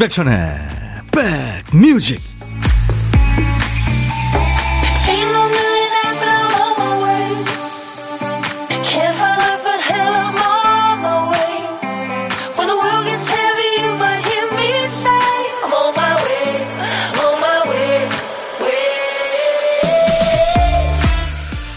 [0.00, 0.58] 임백천의
[1.12, 2.22] 백뮤직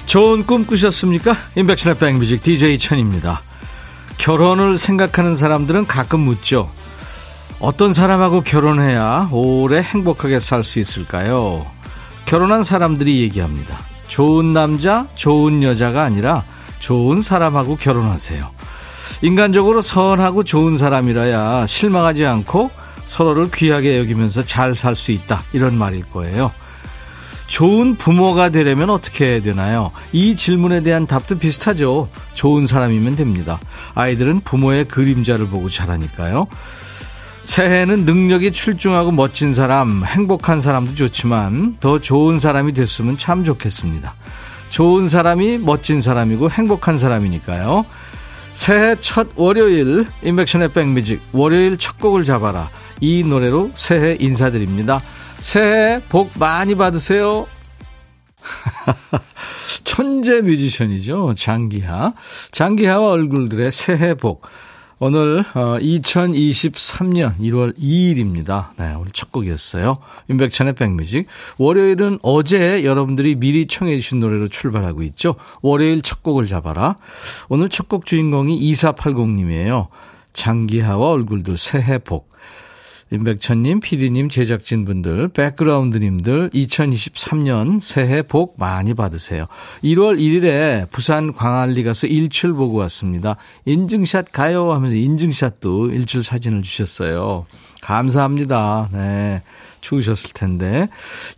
[0.05, 1.35] 좋은 꿈 꾸셨습니까?
[1.57, 3.41] 임백천의 백뮤직 DJ 천입니다.
[4.17, 6.71] 결혼을 생각하는 사람들은 가끔 묻죠.
[7.63, 11.65] 어떤 사람하고 결혼해야 오래 행복하게 살 수 있을까요?
[12.25, 13.77] 결혼한 사람들이 얘기합니다.
[14.09, 16.43] 좋은 남자, 좋은 여자가 아니라
[16.79, 18.51] 좋은 사람하고 결혼하세요.
[19.21, 22.69] 인간적으로 선하고 좋은 사람이라야 실망하지 않고
[23.05, 25.43] 서로를 귀하게 여기면서 잘 살 수 있다.
[25.53, 26.51] 이런 말일 거예요.
[27.47, 29.91] 좋은 부모가 되려면 어떻게 해야 되나요?
[30.11, 32.09] 이 질문에 대한 답도 비슷하죠.
[32.33, 33.57] 좋은 사람이면 됩니다.
[33.95, 36.47] 아이들은 부모의 그림자를 보고 자라니까요.
[37.43, 44.15] 새해에는 능력이 출중하고 멋진 사람, 행복한 사람도 좋지만 더 좋은 사람이 됐으면 참 좋겠습니다.
[44.69, 47.85] 좋은 사람이 멋진 사람이고 행복한 사람이니까요.
[48.53, 52.69] 새해 첫 월요일 인백션의 백뮤직 월요일 첫 곡을 잡아라.
[53.01, 55.01] 이 노래로 새해 인사드립니다.
[55.39, 57.45] 새해 복 많이 받으세요.
[59.83, 61.33] 천재 뮤지션이죠.
[61.35, 62.13] 장기하.
[62.51, 64.47] 장기하와 얼굴들의 새해 복.
[65.05, 68.69] 오늘 2023년 1월 2일입니다.
[68.77, 69.97] 네, 오늘 첫 곡이었어요.
[70.29, 71.27] 윤백찬의 백뮤직.
[71.57, 75.35] 월요일은 어제 여러분들이 미리 청해 주신 노래로 출발하고 있죠.
[75.61, 76.95] 월요일 첫 곡을 잡아라.
[77.49, 79.87] 오늘 첫 곡 주인공이 2480님이에요.
[80.31, 82.31] 장기하와 얼굴들 새해 복.
[83.13, 89.45] 임백천님, 피디님, 제작진분들, 백그라운드님들 2023년 새해 복 많이 받으세요.
[89.83, 93.35] 1월 1일에 부산 광안리 가서 일출 보고 왔습니다.
[93.65, 97.45] 인증샷 가요 하면서 인증샷도 일출 사진을 주셨어요.
[97.83, 98.89] 감사합니다.
[98.91, 99.43] 네.
[99.83, 100.87] 추우셨을 텐데.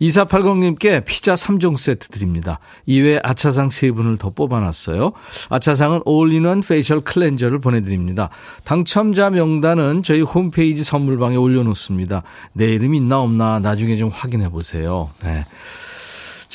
[0.00, 2.60] 2480님께 피자 3종 세트 드립니다.
[2.86, 5.12] 이외에 아차상 3분을 더 뽑아놨어요.
[5.50, 8.30] 아차상은 all-in-one facial cleanser를 보내드립니다.
[8.64, 12.22] 당첨자 명단은 저희 홈페이지 선물방에 올려놓습니다.
[12.52, 15.10] 내 이름 있나 없나 나중에 좀 확인해 보세요.
[15.24, 15.44] 네.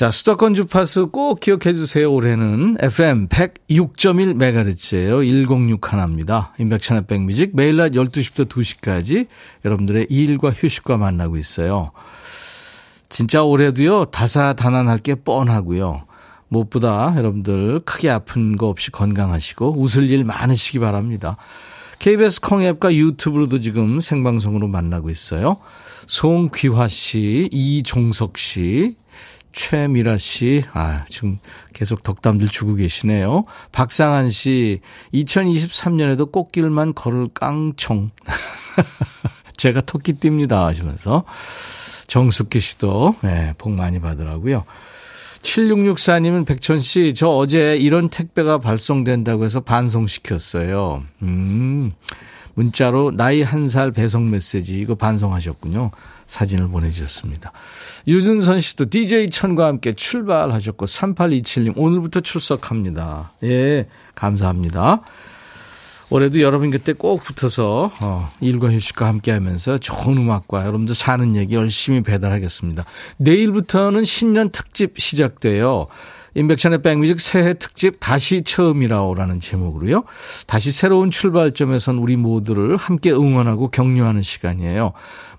[0.02, 2.12] 자, 수도권 주파수 꼭 기억해 주세요.
[2.12, 5.20] 올해는 FM 106.1MHz예요.
[5.20, 6.54] 106 하나입니다.
[6.58, 9.28] 인백천의 백뮤직 매일 낮 12시부터 2시까지
[9.64, 11.92] 여러분들의 일과 휴식과 만나고 있어요.
[13.10, 14.06] 진짜 올해도요.
[14.06, 16.02] 다사다난할 게 뻔하고요.
[16.48, 21.36] 무엇보다 여러분들 크게 아픈 거 없이 건강하시고 웃을 일 많으시기 바랍니다.
[22.00, 25.58] KBS 콩앱과 유튜브로도 지금 생방송으로 만나고 있어요.
[26.08, 28.96] 송귀화 씨, 이종석 씨,
[29.52, 31.38] 최미라 씨, 아, 지금
[31.72, 33.44] 계속 덕담들 주고 계시네요.
[33.70, 34.80] 박상한 씨,
[35.14, 38.10] 2023년에도 꽃길만 걸을 깡총.
[39.56, 40.66] 제가 토끼띠입니다.
[40.66, 41.24] 하시면서.
[42.06, 44.64] 정숙기 씨도, 네, 복 많이 받으라고요.
[45.42, 51.02] 7664님은 백천 씨, 저 어제 이런 택배가 발송된다고 해서 반송시켰어요.
[51.22, 51.92] 음,
[52.54, 55.90] 문자로 나이 한 살 배송 메시지 이거 반송하셨군요.
[56.26, 57.52] 사진을 보내주셨습니다.
[58.06, 63.32] 유준선 씨도 DJ 천과 함께 출발하셨고 3827님 오늘부터 출석합니다.
[63.44, 65.02] 예, 감사합니다.
[66.12, 71.54] 올해도 여러분 그때 꼭 붙어서 어, 일과 휴식과 함께 하면서 좋은 음악과 여러분들 사는 얘기
[71.54, 72.84] 열심히 배달하겠습니다.
[73.16, 75.86] 내일부터는 신년 특집 시작돼요.
[76.34, 80.04] 인백션의 백뮤직 새해 특집 다시 처음이라오라는 제목으로요.
[80.46, 84.92] 다시 새로운 출발점에선 우리 모두를 함께 응원하고 격려하는 시간이에요.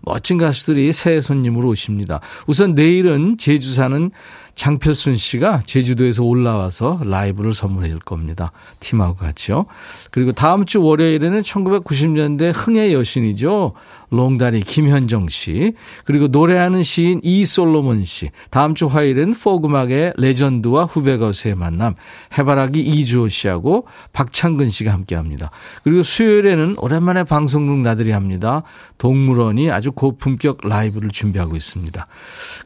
[0.04, 2.20] 멋진 가수들이 새해 손님으로 오십니다.
[2.46, 4.12] 우선 내일은 제주 사는
[4.56, 8.52] 장필순 씨가 제주도에서 올라와서 라이브를 선물해 줄 겁니다.
[8.80, 9.66] 팀하고 같이요.
[10.12, 13.74] 그리고 다음 주 월요일에는 1990년대 흥의 여신이죠.
[14.14, 15.74] 롱다리 김현정 씨,
[16.06, 21.96] 그리고 노래하는 시인 이솔로몬 씨, 다음 주 화요일은 포그막의 레전드와 후배 가수의 만남,
[22.38, 25.50] 해바라기 이주호 씨하고 박창근 씨가 함께 합니다.
[25.84, 28.62] 그리고 수요일에는 오랜만에 방송국 나들이 합니다.
[29.00, 32.06] 동물원이 아주 고품격 라이브를 준비하고 있습니다.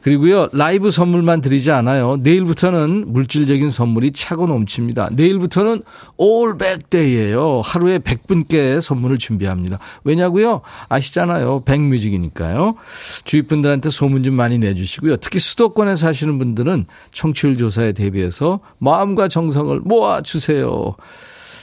[0.02, 2.16] 그리고요, 라이브 선물만 드리지 않아요.
[2.20, 5.10] 내일부터는 물질적인 선물이 차고 넘칩니다.
[5.12, 5.82] 내일부터는
[6.16, 7.62] 올백데이예요.
[7.64, 9.78] 하루에 100분께 선물을 준비합니다.
[10.04, 10.62] 왜냐고요?
[10.88, 11.62] 아시잖아요.
[11.64, 12.74] 백뮤직이니까요.
[13.24, 15.18] 주위 분들한테 소문 좀 많이 내주시고요.
[15.18, 20.96] 특히 수도권에 사시는 분들은 청취율 조사에 대비해서 마음과 정성을 모아주세요.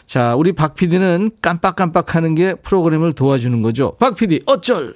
[0.05, 3.95] 자, 우리 박 PD는 깜빡깜빡 하는 게 프로그램을 도와주는 거죠.
[3.99, 4.95] 박 PD, 어쩔!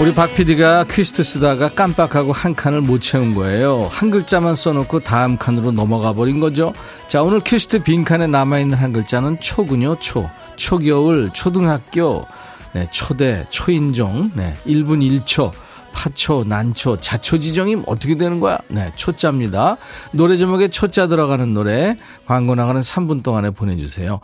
[0.00, 3.88] 우리 박 PD가 퀴스트 쓰다가 깜빡하고 한 칸을 못 채운 거예요.
[3.90, 6.74] 한 글자만 써놓고 다음 칸으로 넘어가 버린 거죠.
[7.08, 10.28] 자, 오늘 퀴스트 빈칸에 남아있는 한 글자는 초군요, 초.
[10.56, 12.26] 초겨울, 초등학교,
[12.74, 15.52] 네, 초대, 초인종, 네, 1분 1초.
[15.94, 18.58] 파초, 난초, 자초지정이 어떻게 되는 거야?
[18.68, 19.76] 네, 초자입니다.
[20.10, 24.18] 노래 제목에 초자 들어가는 노래 광고 나가는 3분 동안에 보내주세요.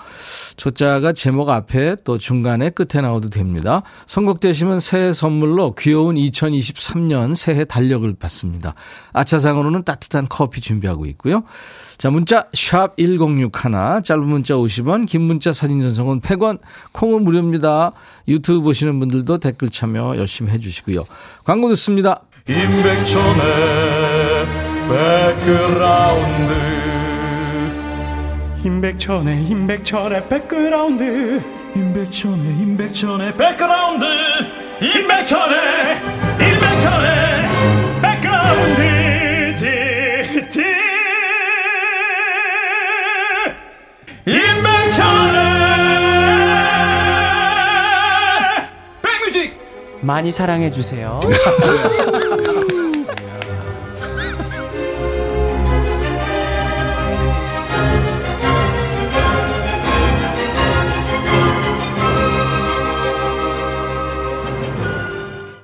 [0.56, 3.82] 초자가 제목 앞에 또 중간에 끝에 나와도 됩니다.
[4.06, 8.74] 선곡되시면 새해 선물로 귀여운 2023년 새해 달력을 받습니다.
[9.12, 11.44] 아차상으로는 따뜻한 커피 준비하고 있고요.
[11.98, 16.58] 자, 문자 sharp 1061, 짧은 문자 50원, 긴 문자 사진 전송은 100원,
[16.92, 17.92] 콩은 무료입니다.
[18.28, 21.04] 유튜브 보시는 분들도 댓글 참여 열심히 해주시고요.
[21.44, 22.20] 광고 듣습니다.
[22.46, 23.40] 임백천의
[24.88, 26.52] 백그라운드
[28.64, 31.42] 임백천의 임백천의 백그라운드
[31.74, 34.04] 임백천의 임백천의 백그라운드
[34.82, 36.00] 임백천의
[36.40, 37.29] 임백천의
[50.10, 51.20] 많이 사랑해 주세요.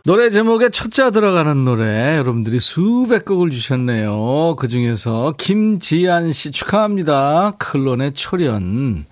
[0.04, 4.54] 노래 제목에 첫자 들어가는 노래 여러분들이 수백 곡을 주셨네요.
[4.54, 7.54] 그중에서 김지한 씨 축하합니다.
[7.58, 9.06] 클론의 초련.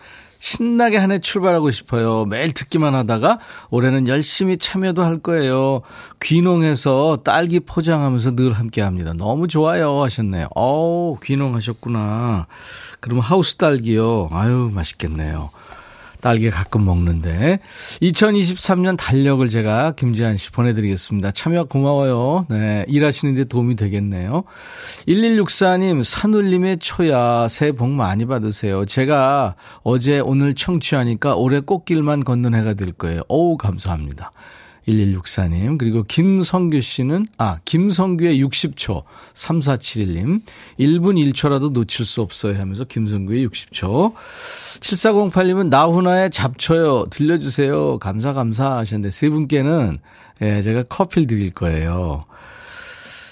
[0.49, 2.27] 신나게 한 해 출발하고 싶어요.
[2.27, 3.39] 매일 듣기만 하다가
[3.71, 5.81] 올해는 열심히 참여도 할 거예요.
[6.21, 9.15] 귀농해서 딸기 포장하면서 늘 함께 합니다.
[9.17, 10.49] 너무 좋아요 하셨네요.
[10.55, 12.47] 어우, 귀농하셨구나.
[13.01, 14.29] 그럼 하우스 딸기요.
[14.33, 15.49] 아유, 맛있겠네요.
[16.25, 17.59] 딸기 가끔 먹는데
[18.01, 21.33] 2023년 달력을 제가 김지한 씨 보내드리겠습니다.
[21.33, 22.47] 참여 고마워요.
[22.49, 24.45] 네, 일하시는데 도움이 되겠네요.
[25.07, 28.87] 1164님 산울림의 초야 새해 복 많이 받으세요.
[28.87, 33.21] 제가 어제 오늘 청취하니까 올해 꽃길만 걷는 해가 될 거예요.
[33.29, 34.33] 어우 감사합니다.
[34.89, 35.79] 1164님.
[35.79, 39.03] 그리고 김성규 씨는, 아, 김성규의 60초.
[39.35, 40.43] 3471님.
[40.79, 44.15] 1분 1초라도 놓칠 수 없어요 하면서 김성규의 60초.
[44.81, 47.07] 7408님은 나훈아의 잡초요.
[47.11, 47.99] 들려주세요.
[47.99, 49.99] 감사, 감사 하셨는데 세 분께는,
[50.43, 52.25] 예, 제가 커피를 드릴 거예요.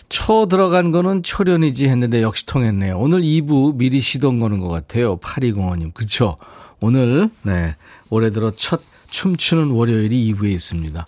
[0.09, 2.99] 초 들어간 거는 초련이지 했는데 역시 통했네요.
[2.99, 5.17] 오늘 2부 미리 시동 거는 것 같아요.
[5.19, 5.95] 8205님.
[5.95, 6.37] 그쵸?
[6.81, 7.77] 오늘, 네.
[8.11, 11.07] 올해 들어 첫 춤추는 월요일이 2부에 있습니다.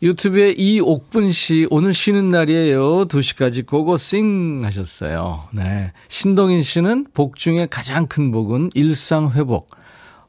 [0.00, 3.08] 유튜브에 이옥분 씨, 오늘 쉬는 날이에요.
[3.08, 5.48] 2시까지 고고싱 하셨어요.
[5.52, 5.92] 네.
[6.06, 9.68] 신동인 씨는 복 중에 가장 큰 복은 일상회복.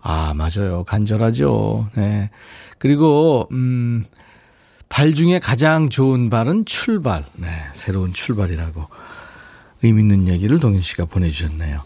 [0.02, 0.84] 아, 맞아요.
[0.86, 1.90] 간절하죠.
[1.96, 2.32] 네.
[2.80, 4.06] 그리고, 음,
[4.88, 7.26] 발 중에 가장 좋은 발은 출발.
[7.36, 7.48] 네.
[7.74, 8.88] 새로운 출발이라고
[9.84, 11.82] 의미 있는 얘기를 동인 씨가 보내주셨네요.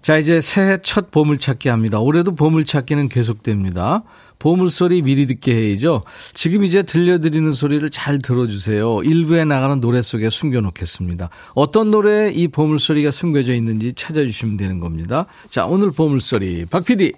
[0.00, 1.98] 자, 이제 새해 첫 보물찾기 합니다.
[1.98, 4.04] 올해도 보물찾기는 계속됩니다.
[4.44, 6.02] 보물소리 미리 듣게 해야죠.
[6.34, 9.00] 지금 이제 들려드리는 소리를 잘 들어주세요.
[9.02, 11.30] 일부에 나가는 노래 속에 숨겨놓겠습니다.
[11.54, 15.24] 어떤 노래에 이 보물소리가 숨겨져 있는지 찾아주시면 되는 겁니다.
[15.48, 16.66] 자, 오늘 보물소리.
[16.66, 17.14] 박 PD.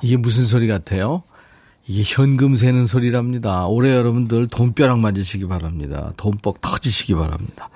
[0.00, 1.24] 이게 무슨 소리 같아요?
[1.88, 3.66] 이게 현금 세는 소리랍니다.
[3.66, 6.12] 올해 여러분들 돈벼락 맞으시기 바랍니다.
[6.16, 7.68] 돈뻑 터지시기 바랍니다.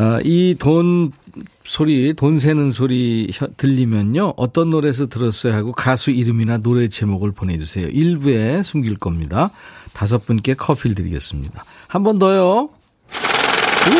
[0.00, 1.10] 아, 이돈
[1.64, 4.34] 소리, 돈 세는 소리 들리면요.
[4.36, 7.88] 어떤 노래에서 들었어요 하고 가수 이름이나 노래 제목을 보내주세요.
[7.88, 9.50] 일부에 숨길 겁니다.
[9.92, 11.64] 다섯 분께 커피를 드리겠습니다.
[11.88, 12.68] 한 번 더요.
[13.88, 13.90] 오,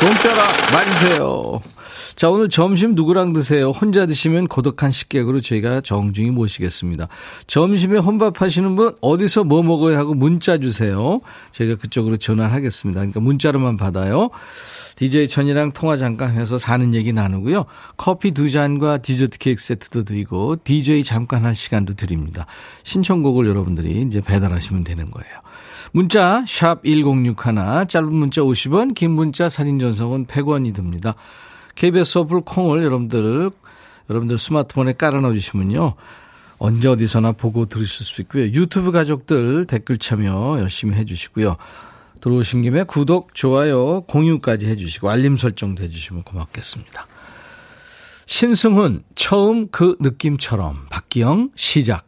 [0.00, 1.60] 돈벼락 맞으세요.
[2.18, 3.70] 자, 오늘 점심 누구랑 드세요?
[3.70, 7.06] 혼자 드시면 고독한 식객으로 저희가 정중히 모시겠습니다.
[7.46, 11.20] 점심에 혼밥 하시는 분 어디서 뭐 먹어야 하고 문자 주세요.
[11.52, 12.98] 저희가 그쪽으로 전화를 하겠습니다.
[12.98, 14.30] 그러니까 문자로만 받아요.
[14.96, 17.66] DJ 천이랑 통화 잠깐 해서 사는 얘기 나누고요.
[17.96, 22.46] 커피 두 잔과 디저트 케이크 세트도 드리고 DJ 잠깐 할 시간도 드립니다.
[22.82, 25.34] 신청곡을 여러분들이 이제 배달하시면 되는 거예요.
[25.92, 31.14] 문자 샵 1061, 짧은 문자 50원, 긴 문자 사진 전송은 100원이 듭니다.
[31.78, 33.50] KBS 어플 콩을 여러분들
[34.10, 35.94] 여러분들 스마트폰에 깔아놔 주시면요.
[36.58, 38.46] 언제 어디서나 보고 들으실 수 있고요.
[38.46, 41.56] 유튜브 가족들 댓글 참여 열심히 해 주시고요.
[42.20, 47.06] 들어오신 김에 구독, 좋아요, 공유까지 해주시고 알림 설정도 해주시면 고맙겠습니다.
[48.26, 52.07] 신승훈, 처음 그 느낌처럼 박기영, 시작.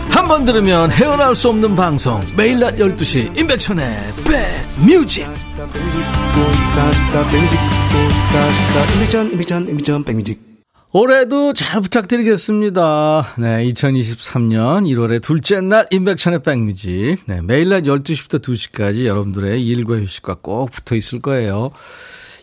[0.11, 3.85] 한 번 들으면 헤어나올 수 없는 방송 매일 낮 12시 임백천의
[4.23, 5.27] 백뮤직
[10.93, 13.35] 올해도 잘 부탁드리겠습니다.
[13.37, 17.17] 네, 2023년 1월의 둘째 날 임백천의 백뮤직.
[17.25, 21.71] 네, 매일 낮 12시부터 2시까지 여러분들의 일과 휴식과 꼭 붙어 있을 거예요.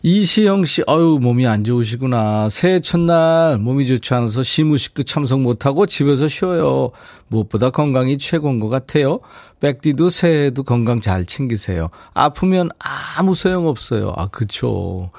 [0.03, 2.49] 이시영 씨, 어유 몸이 안 좋으시구나.
[2.51, 6.91] 새해 첫날 몸이 좋지 않아서 시무식도 참석 못하고 집에서 쉬어요.
[7.27, 9.19] 무엇보다 건강이 최고인 것 같아요.
[9.61, 11.91] 백디도 새해에도 건강 잘 챙기세요.
[12.15, 14.13] 아프면 아무 소용 없어요.
[14.17, 15.11] 아, 그쵸.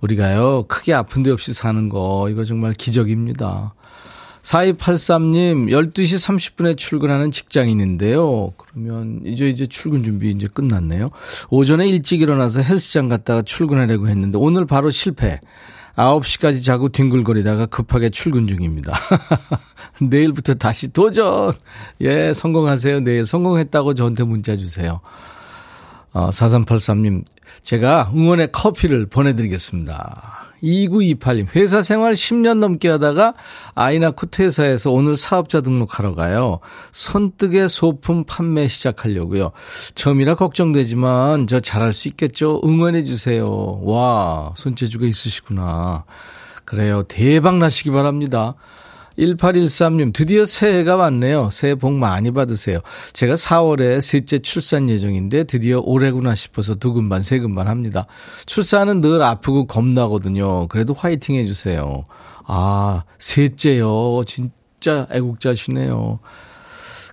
[0.00, 3.74] 우리가요, 크게 아픈 데 없이 사는 거, 이거 정말 기적입니다.
[4.44, 8.52] 4283님, 12시 30분에 출근하는 직장인인데요.
[8.56, 11.10] 그러면 이제 이제 출근 준비 이제 끝났네요.
[11.48, 15.40] 오전에 일찍 일어나서 헬스장 갔다가 출근하려고 했는데 오늘 바로 실패.
[15.96, 18.92] 9시까지 자고 뒹굴거리다가 급하게 출근 중입니다.
[20.02, 21.52] 내일부터 다시 도전!
[22.00, 23.00] 예, 성공하세요.
[23.00, 25.00] 내일 성공했다고 저한테 문자 주세요.
[26.12, 27.24] 어, 4383님,
[27.62, 30.43] 제가 응원의 커피를 보내드리겠습니다.
[30.64, 33.34] 2928님, 회사 생활 10년 넘게 하다가
[33.74, 36.60] 아이 낳고 퇴사해서 오늘 사업자 등록하러 가요.
[36.92, 39.52] 손뜨개 소품 판매 시작하려고요.
[39.94, 42.60] 처음이라 걱정되지만 저 잘할 수 있겠죠?
[42.64, 43.80] 응원해주세요.
[43.82, 46.04] 와, 손재주가 있으시구나.
[46.64, 47.02] 그래요.
[47.04, 48.54] 대박 나시기 바랍니다.
[49.18, 51.50] 1813님, 드디어 새해가 왔네요.
[51.50, 52.80] 새해 복 많이 받으세요.
[53.12, 58.06] 제가 4월에 셋째 출산 예정인데 드디어 올해구나 싶어서 두근반, 세근반 합니다.
[58.46, 60.68] 출산은 늘 아프고 겁나거든요.
[60.68, 62.04] 그래도 화이팅 해주세요.
[62.46, 64.22] 아, 셋째요.
[64.26, 66.18] 진짜 애국자시네요.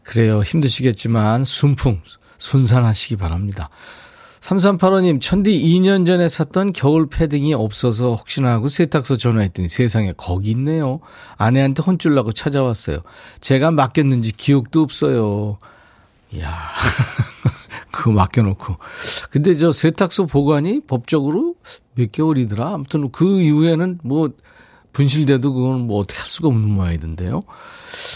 [0.04, 0.42] 그래요.
[0.42, 2.02] 힘드시겠지만 순풍,
[2.38, 3.70] 순산하시기 바랍니다.
[4.42, 11.00] 3385님, 천디 2년 전에 샀던 겨울 패딩이 없어서 혹시나 하고 세탁소 전화했더니 세상에 거기 있네요.
[11.38, 12.98] 아내한테 혼쭐나고 찾아왔어요.
[13.40, 15.60] 제가 맡겼는지 기억도 없어요.
[16.34, 16.58] 이야,
[17.92, 18.78] 그거 맡겨놓고.
[19.30, 21.56] 근데 저 세탁소 보관이 법적으로
[21.94, 22.74] 몇 개월이더라?
[22.74, 24.32] 아무튼 그 이후에는 뭐
[24.94, 27.42] 분실돼도 그건 뭐 어떻게 할 수가 없는 모양이던데요.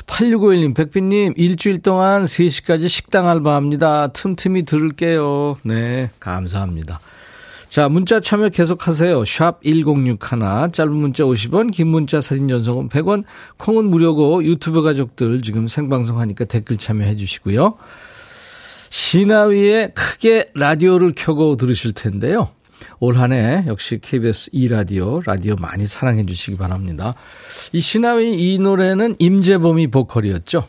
[0.06, 4.10] 8651님, 백빈님, 일주일 동안 3시까지 식당 알바합니다.
[4.10, 5.58] 틈틈이 들을게요.
[5.64, 7.00] 네, 감사합니다.
[7.68, 9.26] 자, 문자 참여 계속하세요.
[9.26, 13.24] 샵 1061, 짧은 문자 50원, 긴 문자 사진 전송은 100원,
[13.58, 17.76] 콩은 무료고 유튜브 가족들 지금 생방송 하니까 댓글 참여해 주시고요.
[18.90, 22.55] 시나위에 크게 라디오를 켜고 들으실 텐데요.
[23.00, 27.16] 올 한 해 역시 KBS 2라디오, 라디오 많이 사랑해 주시기 바랍니다.
[27.72, 30.66] 이 시나위 이 노래는 임재범이 보컬이었죠.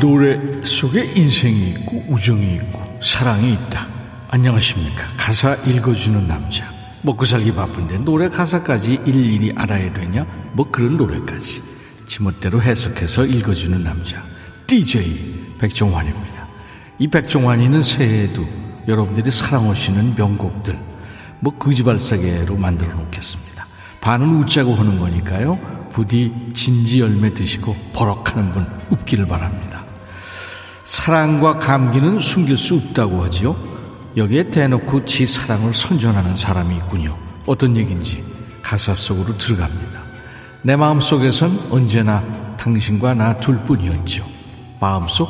[0.00, 3.93] 노래 속에 인생이 있고 우정이 있고 사랑이 있다.
[4.34, 5.06] 안녕하십니까.
[5.16, 6.68] 가사 읽어주는 남자.
[7.02, 10.26] 먹고 살기 바쁜데 노래 가사까지 일일이 알아야 되냐?
[10.54, 11.62] 뭐 그런 노래까지.
[12.08, 14.24] 지멋대로 해석해서 읽어주는 남자.
[14.66, 16.48] DJ 백종환입니다.
[16.98, 18.44] 이 백종환이는 새해에도
[18.88, 20.76] 여러분들이 사랑하시는 명곡들,
[21.38, 23.68] 뭐 거지발사계로 만들어 놓겠습니다.
[24.00, 25.60] 반은 웃자고 하는 거니까요.
[25.92, 29.84] 부디 진지 열매 드시고 버럭하는 분 웃기를 바랍니다.
[30.82, 33.73] 사랑과 감기는 숨길 수 없다고 하지요.
[34.16, 37.18] 여기에 대놓고 지 사랑을 선전하는 사람이 있군요.
[37.46, 38.22] 어떤 얘기인지
[38.62, 40.02] 가사 속으로 들어갑니다.
[40.62, 42.22] 내 마음속에선 언제나
[42.56, 44.24] 당신과 나 둘뿐이었죠.
[44.80, 45.28] 마음속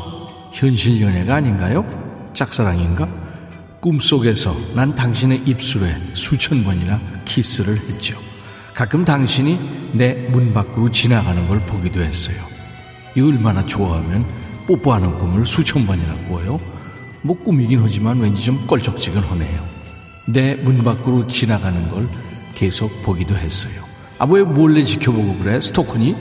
[0.52, 1.84] 현실 연애가 아닌가요?
[2.34, 3.08] 짝사랑인가?
[3.80, 8.18] 꿈속에서 난 당신의 입술에 수천 번이나 키스를 했죠.
[8.74, 12.36] 가끔 당신이 내 문 밖으로 지나가는 걸 보기도 했어요.
[13.16, 14.24] 이 얼마나 좋아하면
[14.66, 16.58] 뽀뽀하는 꿈을 수천 번이나 꿔요.
[17.24, 19.64] 뭐 꿈이긴 하지만 왠지 좀 껄쩍지근하네요.
[20.26, 22.08] 내 문 밖으로 지나가는 걸
[22.54, 23.72] 계속 보기도 했어요.
[24.18, 25.60] 아, 왜 몰래 지켜보고 그래?
[25.60, 26.14] 스토커니?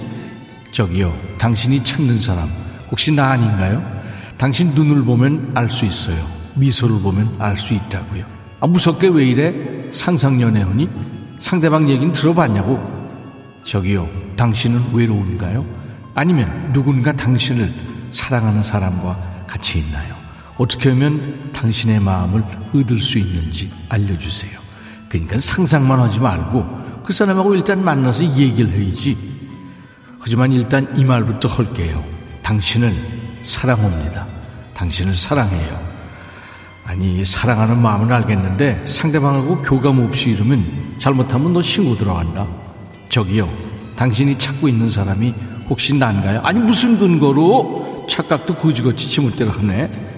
[0.72, 2.50] 저기요, 당신이 찾는 사람,
[2.90, 3.84] 혹시 나 아닌가요?
[4.38, 6.26] 당신 눈을 보면 알 수 있어요.
[6.56, 8.26] 미소를 보면 알 수 있다고요.
[8.62, 9.54] 아, 무섭게 왜 이래?
[9.92, 10.90] 상상연애하니?
[11.40, 12.80] 상대방 얘기는 들어봤냐고?
[13.66, 15.66] 저기요, 당신은 외로운가요?
[16.16, 17.74] 아니면 누군가 당신을
[18.12, 20.13] 사랑하는 사람과 같이 있나요?
[20.58, 22.44] 어떻게 하면 당신의 마음을
[22.74, 24.60] 얻을 수 있는지 알려주세요.
[25.10, 29.18] 그러니까 상상만 하지 말고 그 사람하고 일단 만나서 얘기를 해야지.
[30.20, 32.04] 하지만 일단 이 말부터 할게요.
[32.44, 32.94] 당신을
[33.44, 34.26] 사랑합니다.
[34.74, 35.94] 당신을 사랑해요.
[36.86, 42.48] 아니 사랑하는 마음은 알겠는데 상대방하고 교감 없이 이러면 잘못하면 너 신고 들어간다.
[43.10, 43.50] 저기요.
[43.96, 45.34] 당신이 찾고 있는 사람이
[45.70, 46.42] 혹시 난가요?
[46.44, 50.13] 아니 무슨 근거로 착각도 거지같이 지물대로 하네.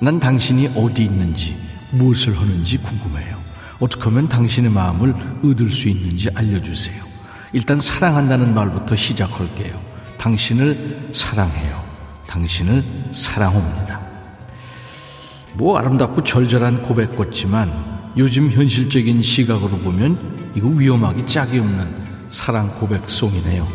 [0.00, 1.56] 난 당신이 어디 있는지
[1.92, 3.42] 무엇을 하는지 궁금해요.
[3.80, 7.04] 어떻게 하면 당신의 마음을 얻을 수 있는지 알려주세요.
[7.52, 9.80] 일단 사랑한다는 말부터 시작할게요.
[10.18, 11.84] 당신을 사랑해요.
[12.26, 14.00] 당신을 사랑합니다.
[15.54, 17.70] 뭐 아름답고 절절한 고백 같지만
[18.16, 23.68] 요즘 현실적인 시각으로 보면 이거 위험하기 짝이 없는 사랑 고백송이네요.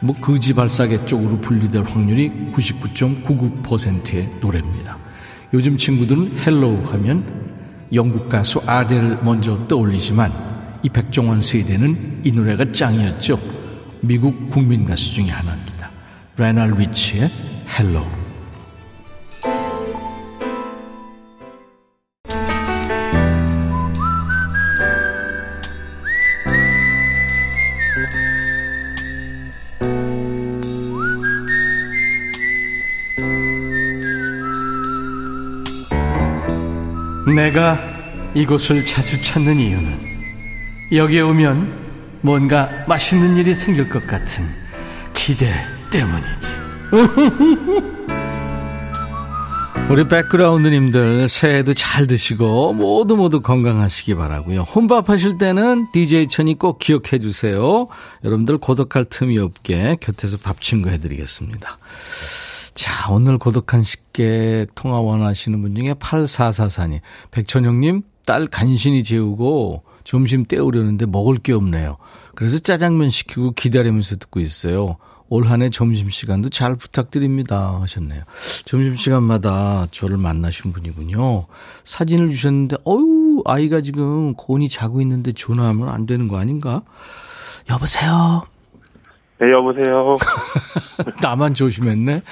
[0.00, 4.98] 뭐 거지 발싸개 쪽으로 분류될 확률이 99.99%의 노래입니다.
[5.54, 7.24] 요즘 친구들은 Hello 하면
[7.92, 10.32] 영국 가수 아델 먼저 떠올리지만
[10.82, 13.38] 이 백종원 세대는 이 노래가 짱이었죠.
[14.00, 15.90] 미국 국민 가수 중에 하나입니다.
[16.38, 17.30] 레날 리치의
[17.78, 18.21] 헬로우.
[37.42, 37.76] 내가
[38.34, 39.98] 이곳을 자주 찾는 이유는
[40.92, 44.44] 여기에 오면 뭔가 맛있는 일이 생길 것 같은
[45.12, 45.52] 기대
[45.90, 46.62] 때문이지.
[49.90, 54.62] 우리 백그라운드님들 새해도 잘 드시고 모두 모두 건강하시기 바라고요.
[54.62, 57.88] 혼밥 하실 때는 DJ 천이 꼭 기억해 주세요.
[58.22, 61.78] 여러분들 고독할 틈이 없게 곁에서 밥 친구 해드리겠습니다.
[62.74, 67.00] 자, 오늘 고독한 식객 통화 원하시는 분 중에 8444님.
[67.30, 71.98] 백천영님, 딸 간신히 재우고 점심 때우려는데 먹을 게 없네요.
[72.34, 74.96] 그래서 짜장면 시키고 기다리면서 듣고 있어요.
[75.28, 77.80] 올 한해 점심시간도 잘 부탁드립니다.
[77.80, 78.22] 하셨네요.
[78.66, 81.46] 점심시간마다 저를 만나신 분이군요.
[81.84, 86.82] 사진을 주셨는데, 어유 아이가 지금 곤이 자고 있는데 전화하면 안 되는 거 아닌가?
[87.70, 88.42] 여보세요?
[89.42, 90.16] 네, 여보세요.
[91.20, 92.22] 나만 조심했네.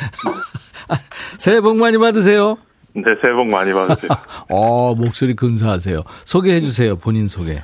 [1.39, 2.57] 새해 복 많이 받으세요.
[2.93, 4.11] 네, 새해 복 많이 받으세요.
[4.49, 6.05] 어, 목소리 근사하세요.
[6.25, 6.95] 소개해 주세요.
[6.95, 7.61] 본인 소개.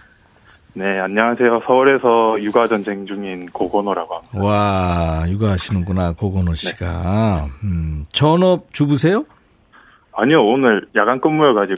[0.73, 1.61] 네, 안녕하세요.
[1.65, 4.39] 서울에서 육아 전쟁 중인 고건호라고 합니다.
[4.43, 6.15] 와, 육아하시는구나.
[6.15, 7.47] 고건호 씨가.
[7.63, 9.25] 음, 전업 주부세요?
[10.13, 11.77] 아니요, 오늘 야간 근무여가지고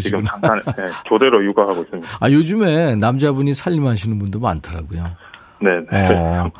[0.00, 0.24] 지금.
[0.24, 2.08] 잠깐 네, 교대로 육아하고 있습니다.
[2.20, 5.16] 아, 요즘에 남자분이 살림하시는 분도 많더라고요.
[5.60, 6.08] 네, 네.
[6.14, 6.50] 어,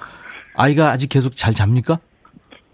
[0.54, 1.98] 아이가 아직 계속 잘 잡니까?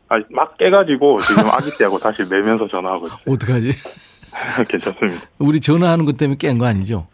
[0.09, 3.19] 아, 막 깨가지고 지금 아기 때하고 다시 매면서 전화하고 있어요.
[3.27, 3.73] 어떡하지?
[4.69, 5.23] 괜찮습니다.
[5.39, 7.07] 우리 전화하는 것 때문에 깬 거 아니죠?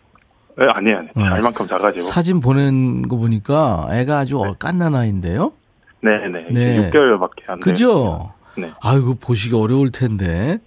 [0.58, 1.10] 네, 아니에요, 아니에요.
[1.16, 1.22] 어.
[1.30, 2.04] 잘 만큼 작아지고.
[2.04, 5.52] 사진 보낸 거 보니까 애가 아주 어 깐난 아이인데요?
[6.02, 6.46] 네, 네.
[6.50, 6.90] 네.
[6.90, 7.60] 6개월밖에 안 돼요.
[7.60, 8.32] 그죠?
[8.56, 10.58] 네, 아이고, 보시기 어려울 텐데.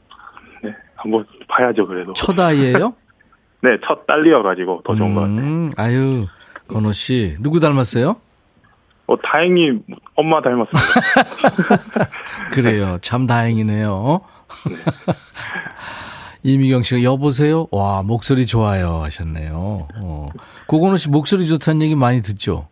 [0.63, 0.73] 네.
[0.95, 2.13] 한번 봐야죠, 그래도.
[2.13, 2.93] 첫 아이예요?
[3.61, 5.37] 네, 첫 딸이어가지고 더 좋은 것 같아요.
[5.37, 6.25] 음, 아유,
[6.67, 7.35] 건호 씨.
[7.39, 8.15] 누구 닮았어요?
[9.05, 9.79] 어, 다행히
[10.15, 10.79] 엄마 닮았습니다.
[12.53, 12.97] 그래요.
[13.01, 14.21] 참 다행이네요.
[16.43, 17.67] 이미경 씨가 여보세요?
[17.71, 19.01] 와, 목소리 좋아요.
[19.03, 19.87] 하셨네요.
[20.03, 20.27] 어.
[20.67, 22.67] 고건호 씨 목소리 좋다는 얘기 많이 듣죠?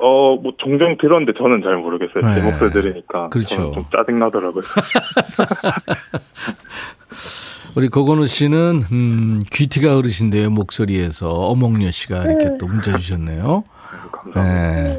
[0.00, 2.24] 어, 뭐, 종종 들었는데 저는 잘 모르겠어요.
[2.24, 2.34] 네.
[2.34, 3.28] 제 목소리 들으니까.
[3.30, 3.56] 그렇죠.
[3.56, 4.62] 저는 좀 짜증 나더라고요.
[7.76, 10.50] 우리 고건호 씨는, 음, 귀티가 어르신데요.
[10.50, 11.28] 목소리에서.
[11.28, 13.64] 어몽여 씨가 이렇게 또 문자 주셨네요.
[14.10, 14.98] 감사합니다.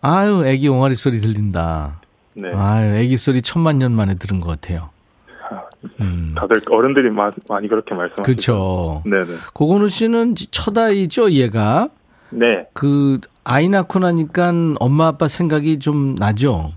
[0.00, 2.00] 아유, 애기 옹알이 소리 들린다.
[2.34, 2.50] 네.
[2.54, 4.90] 아유, 애기 소리 천만 년 만에 들은 것 같아요.
[6.00, 6.34] 음.
[6.36, 8.22] 다들 어른들이 마- 많이 그렇게 말씀하시죠.
[8.22, 9.02] 그렇죠.
[9.04, 9.38] 네네.
[9.54, 11.88] 고건우 씨는 첫 아이죠, 얘가.
[12.30, 12.66] 네.
[12.72, 16.72] 그 아이 낳고 나니까 엄마 아빠 생각이 좀 나죠.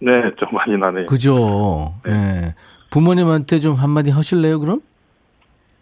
[0.00, 1.06] 네, 좀 많이 나네요.
[1.06, 1.94] 그죠.
[2.08, 2.54] 예.
[2.90, 4.80] 부모님한테 좀 한마디 하실래요, 그럼?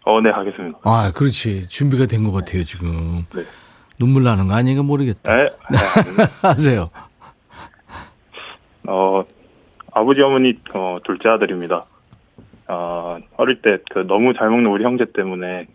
[0.05, 0.77] 어, 네, 하겠습니다.
[0.83, 1.67] 아, 그렇지.
[1.67, 3.25] 준비가 된 것 같아요, 지금.
[3.35, 3.43] 네.
[4.01, 5.35] 눈물 나는 거 아닌가 모르겠다.
[5.35, 5.43] 네.
[5.43, 5.77] 네.
[6.41, 6.89] 하세요.
[8.87, 9.23] 어,
[9.93, 11.85] 아버지, 어머니, 어, 둘째 아들입니다.
[12.67, 15.67] 어, 어릴 때 그 너무 잘 먹는 우리 형제 때문에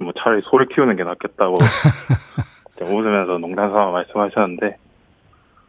[0.00, 1.56] 뭐 차라리 소를 키우는 게 낫겠다고
[2.78, 4.76] 좀 웃으면서 농담 삼아 말씀하셨는데,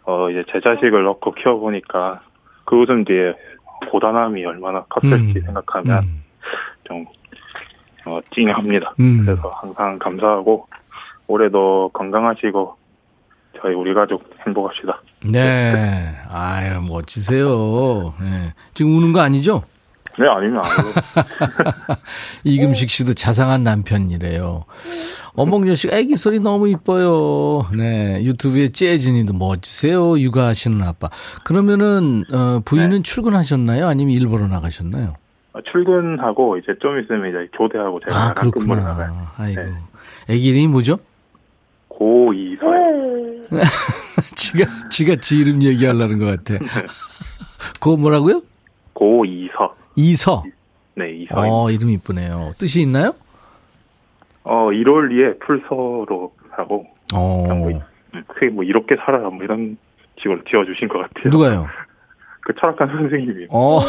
[0.06, 2.22] 어, 이제 제 자식을 넣고 키워보니까
[2.64, 3.34] 그 웃음 뒤에
[3.92, 5.42] 고단함이 얼마나 컸을지 음.
[5.46, 6.24] 생각하면 음.
[6.86, 7.06] 좀,
[8.06, 8.94] 어, 찡합니다.
[9.02, 9.24] 음.
[9.26, 10.68] 그래서 항상 감사하고,
[11.28, 12.76] 올해도 건강하시고,
[13.62, 15.02] 저희 우리 가족 행복합시다.
[15.26, 16.16] 네.
[16.30, 18.14] 아유, 멋지세요.
[18.20, 18.54] 네.
[18.74, 19.64] 지금 우는 거 아니죠?
[20.20, 20.90] 네, 아니면 아니고.
[22.44, 24.66] 이금식 씨도 자상한 남편이래요.
[25.36, 27.68] 어몽여 씨가 애기 소리 너무 이뻐요.
[27.76, 28.24] 네.
[28.24, 30.20] 유튜브에 재진이도 멋지세요.
[30.20, 31.10] 육아하시는 아빠.
[31.44, 33.02] 그러면은, 어, 부인은 네.
[33.04, 33.88] 출근하셨나요?
[33.88, 35.16] 아니면 일보러 나가셨나요?
[35.54, 38.76] 어, 출근하고 이제 좀 있으면 이제 교대하고 제가 아, 그렇구나.
[38.76, 39.28] 나가요.
[39.38, 39.62] 아이고.
[39.62, 39.72] 네.
[40.30, 41.00] 애기 이름이 뭐죠?
[42.00, 43.50] 고2서요.
[44.36, 46.64] 지가, 지가 지 이름 얘기하려는 것 같아.
[47.80, 48.42] 그거 뭐라고요?
[48.96, 49.72] 고2서.
[49.96, 50.44] 이서.
[50.96, 51.36] 네, 이서.
[51.36, 52.54] 어, 이름 이쁘네요.
[52.58, 53.14] 뜻이 있나요?
[54.44, 57.48] 어, 1월 2에 풀서로 하고, 어.
[57.48, 57.70] 뭐,
[58.14, 59.78] 음, 크게 뭐, 이렇게 살아라, 뭐 이런
[60.20, 61.30] 식으로 지어주신 것 같아요.
[61.32, 61.68] 누가요?
[62.42, 63.48] 그 철학관 선생님이.
[63.52, 63.80] 어,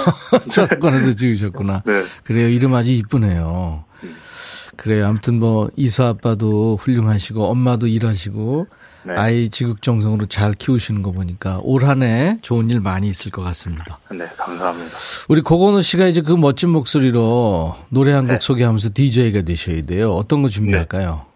[0.49, 1.83] 철학관에서 지으셨구나.
[1.85, 2.05] 네.
[2.23, 2.49] 그래요.
[2.49, 3.85] 이름 아주 이쁘네요.
[4.75, 4.77] 음.
[4.77, 5.07] 그래요.
[5.07, 8.67] 아무튼 뭐, 이사 아빠도 훌륭하시고, 엄마도 일하시고,
[9.07, 9.13] 네.
[9.17, 13.99] 아이 지극정성으로 잘 키우시는 거 보니까 올 한 해 좋은 일 많이 있을 것 같습니다.
[14.11, 14.97] 네, 감사합니다.
[15.29, 18.39] 우리 고건우 씨가 이제 그 멋진 목소리로 노래 한곡 네.
[18.41, 20.11] 소개하면서 DJ가 되셔야 돼요.
[20.13, 21.27] 어떤 거 준비할까요?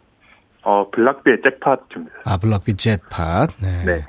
[0.62, 2.06] 어, 블락비의 잭팟 좀.
[2.24, 3.48] 아, 블락비 jet팟.
[3.60, 3.84] 네.
[3.84, 4.04] 네.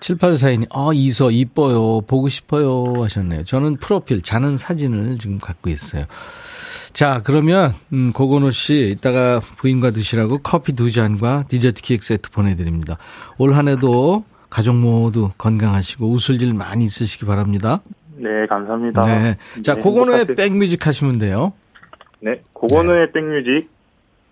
[0.00, 2.00] 7842님, 아, 이서 이뻐요.
[2.00, 3.00] 보고 싶어요.
[3.02, 3.44] 하셨네요.
[3.44, 6.04] 저는 프로필, 자는 사진을 지금 갖고 있어요.
[6.92, 12.96] 자, 그러면, 음, 고건호 씨, 이따가 부인과 드시라고 커피 두 잔과 디저트 케이크 세트 보내드립니다.
[13.38, 17.80] 올 한 해도 가족 모두 건강하시고 웃을 일 많이 있으시기 바랍니다.
[18.16, 19.04] 네, 감사합니다.
[19.04, 19.36] 네.
[19.62, 20.26] 자, 네, 고건호의.
[20.34, 21.52] 백뮤직 하시면 돼요.
[22.20, 23.68] 네, 고건우의 백뮤직.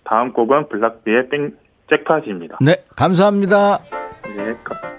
[0.04, 1.52] 다음 곡은 블락비의 백,
[1.90, 2.58] 잭팟입니다.
[2.60, 3.80] 네, 감사합니다.
[4.36, 4.95] 네, 가-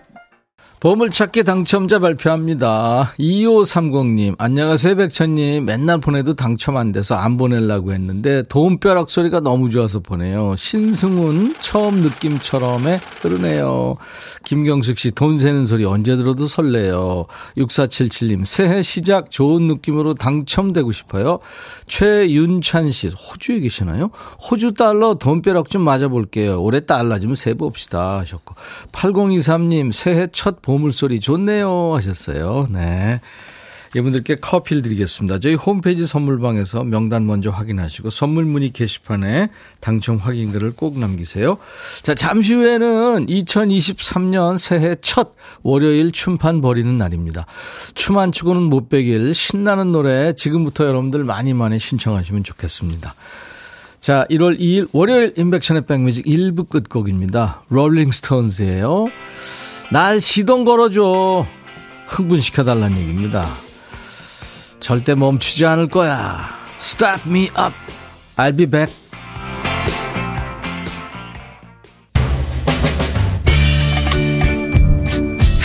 [0.80, 3.12] 보물찾기 당첨자 발표합니다.
[3.18, 5.66] 2530님, 안녕하세요, 백천님.
[5.66, 10.56] 맨날 보내도 당첨 안 돼서 안 보내려고 했는데, 도움벼락 소리가 너무 좋아서 보내요.
[10.56, 13.96] 신승훈, 처음 느낌처럼에 흐르네요.
[14.44, 17.26] 김경숙 씨, 돈 세는 소리 언제 들어도 설레요.
[17.58, 21.40] 6477님, 새해 시작 좋은 느낌으로 당첨되고 싶어요.
[21.88, 24.12] 최윤찬 씨, 호주에 계시나요?
[24.48, 26.62] 호주 달러 돈벼락 좀 맞아볼게요.
[26.62, 28.20] 올해 달라지면 세봅시다.
[28.20, 28.54] 하셨고.
[28.92, 31.94] 8023님, 새해 첫 보물소리 좋네요.
[31.96, 32.68] 하셨어요.
[32.70, 33.22] 네.
[33.96, 35.40] 이분들께 커피를 드리겠습니다.
[35.40, 39.48] 저희 홈페이지 선물방에서 명단 먼저 확인하시고 선물 문의 게시판에
[39.80, 41.58] 당첨 확인글을 꼭 남기세요.
[42.04, 45.32] 자, 잠시 후에는 2023년 새해 첫
[45.64, 47.46] 월요일 춤판 벌이는 날입니다.
[47.96, 53.16] 춤 안 추고는 못 베길 신나는 노래 지금부터 여러분들 많이 많이 신청하시면 좋겠습니다.
[54.02, 57.64] 자, 1월 2일 월요일 인백션의 백뮤직 1부 끝곡입니다.
[57.70, 59.08] 롤링스톤즈예요.
[59.92, 61.46] 날 시동 걸어줘.
[62.08, 63.46] 흥분시켜달라는 얘기입니다.
[64.80, 66.50] 절대 멈추지 않을 거야.
[66.80, 67.74] Start me up.
[68.38, 68.94] I'll be back.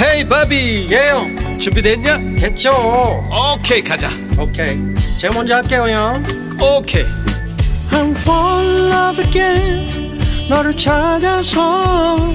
[0.00, 2.18] 헤이 바비 예영 준비됐냐?
[2.38, 2.72] 됐죠
[3.30, 4.08] 오케이 가자
[4.38, 4.76] 오케이
[5.18, 6.24] 제가 먼저 할게요 형
[6.60, 7.04] 오케이
[7.90, 12.34] I'm fall in love again 너를 찾아서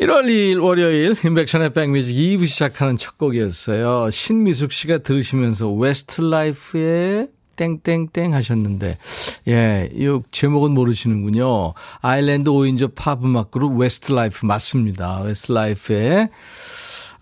[0.00, 4.10] 1월 2일 월요일 임백천의 백뮤직 2부 시작하는 첫 곡이었어요.
[4.10, 8.98] 신미숙 씨가 들으시면서 웨스트라이프의 땡땡땡 하셨는데
[9.48, 11.72] 예, 이 제목은 모르시는군요.
[12.02, 15.22] 아일랜드 5인조 팝 음악 그룹 웨스트라이프 맞습니다.
[15.22, 16.28] 웨스트라이프의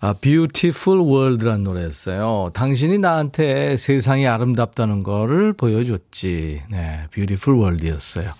[0.01, 2.51] 아, Beautiful World라는 노래였어요.
[2.53, 6.63] 당신이 나한테 세상이 아름답다는 거를 보여줬지.
[6.69, 8.33] 네, Beautiful World이었어요.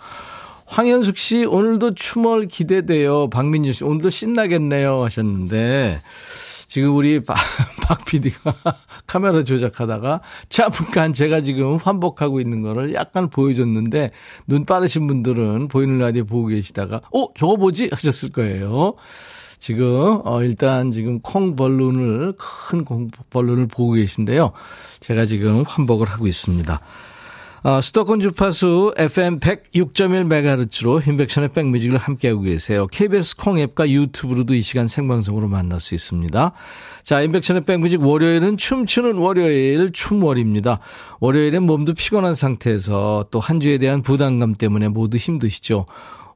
[0.65, 3.29] 황현숙 씨, 오늘도 춤월 기대돼요.
[3.29, 5.03] 박민주 씨, 오늘도 신나겠네요.
[5.03, 6.01] 하셨는데,
[6.67, 7.37] 지금 우리 박,
[7.83, 8.53] 박 PD가
[9.07, 14.11] 카메라 조작하다가 잠깐 제가 지금 환복하고 있는 거를 약간 보여줬는데,
[14.47, 17.89] 눈 빠르신 분들은 보이는 라디오 보고 계시다가, 어, 저거 뭐지?
[17.93, 18.95] 하셨을 거예요.
[19.59, 24.51] 지금, 어, 일단 지금 콩 벌룬을, 큰 콩 벌룬을 보고 계신데요.
[24.99, 26.81] 제가 지금 환복을 하고 있습니다.
[27.65, 32.85] 어, 수도권 주파수 FM 106.1MHz로 인백션의 백뮤직을 함께하고 계세요.
[32.85, 36.51] KBS 콩 앱과 유튜브로도 이 시간 생방송으로 만날 수 있습니다.
[37.01, 40.79] 자, 인백션의 백뮤직 월요일은 춤추는 월요일 춤월입니다.
[41.19, 45.87] 월요일엔 몸도 피곤한 상태에서 또 한 주에 대한 부담감 때문에 모두 힘드시죠.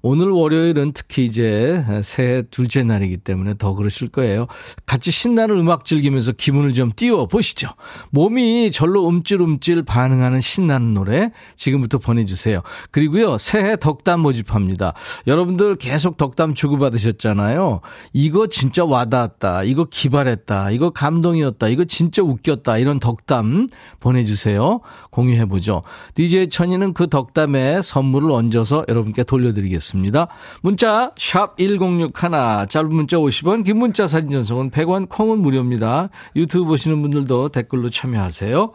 [0.01, 4.47] 오늘 월요일은 특히 이제 새해 둘째 날이기 때문에 더 그러실 거예요.
[4.85, 7.67] 같이 신나는 음악 즐기면서 기분을 좀 띄워 보시죠.
[8.11, 12.61] 몸이 절로 움찔움찔 반응하는 신나는 노래 지금부터 보내주세요.
[12.91, 14.93] 그리고요, 새해 덕담 모집합니다.
[15.27, 17.81] 여러분들 계속 덕담 주고받으셨잖아요.
[18.13, 19.63] 이거 진짜 와닿았다.
[19.63, 20.71] 이거 기발했다.
[20.71, 21.67] 이거 감동이었다.
[21.67, 22.77] 이거 진짜 웃겼다.
[22.77, 23.67] 이런 덕담
[23.99, 24.79] 보내주세요.
[25.09, 25.83] 공유해보죠.
[26.13, 30.27] DJ 천이는 그 덕담에 선물을 얹어서 여러분께 돌려드리겠습니다.
[30.61, 36.09] 문자, 샵 1061, 짧은 문자 50원, 긴 문자 사진 전송은 100원, 콩은 무료입니다.
[36.35, 38.71] 유튜브 보시는 분들도 댓글로 참여하세요.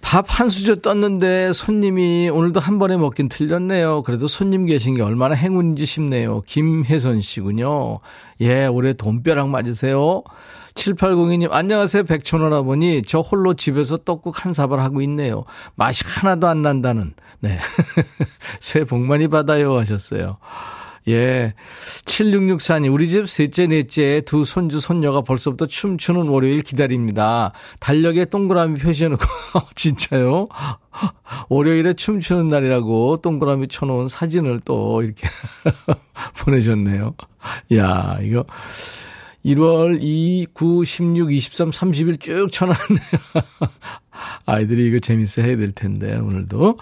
[0.00, 4.02] 밥한 수저 떴는데 손님이 오늘도 한 번에 먹긴 틀렸네요.
[4.04, 6.42] 그래도 손님 계신 게 얼마나 행운인지 싶네요.
[6.46, 7.98] 김혜선 씨군요.
[8.40, 10.22] 예, 올해 돈벼락 맞으세요.
[10.78, 12.04] 7802님, 안녕하세요.
[12.04, 13.02] 백촌원 아버니.
[13.02, 15.44] 저 홀로 집에서 떡국 한 사발 하고 있네요.
[15.74, 17.14] 맛이 하나도 안 난다는.
[17.40, 17.58] 네.
[18.60, 19.76] 새해 복 많이 받아요.
[19.76, 20.38] 하셨어요.
[21.08, 21.54] 예.
[22.04, 27.52] 7664님, 우리 집 셋째, 넷째 두 손주, 손녀가 벌써부터 춤추는 월요일 기다립니다.
[27.80, 29.24] 달력에 동그라미 표시해놓고,
[29.74, 30.46] 진짜요?
[31.48, 35.26] 월요일에 춤추는 날이라고 동그라미 쳐놓은 사진을 또 이렇게
[36.44, 37.14] 보내셨네요.
[37.74, 38.44] 야 이거
[39.44, 42.98] 1월 2, 9, 16, 23, 30일 쭉 쳐놨네요.
[44.46, 46.78] 아이들이 이거 재밌어 해야 될 텐데, 오늘도.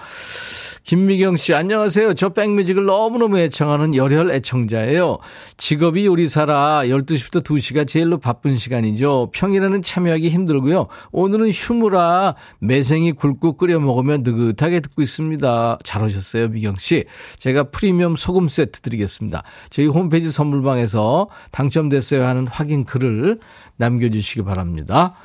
[0.87, 2.15] 김미경 씨, 안녕하세요.
[2.15, 5.19] 저 백뮤직을 너무너무 애청하는 열혈 애청자예요.
[5.57, 9.31] 직업이 요리사라 12시부터 2시가 제일로 바쁜 시간이죠.
[9.35, 10.87] 평일에는 참여하기 힘들고요.
[11.11, 15.79] 오늘은 휴무라 매생이 굵고 끓여 먹으면 느긋하게 듣고 있습니다.
[15.83, 17.05] 잘 오셨어요, 미경 씨.
[17.41, 19.43] 제가 프리미엄 소금 세트 드리겠습니다.
[19.71, 23.41] 저희 홈페이지 선물방에서 당첨됐어요 하는 확인 글을
[23.77, 25.17] 남겨주시기 바랍니다.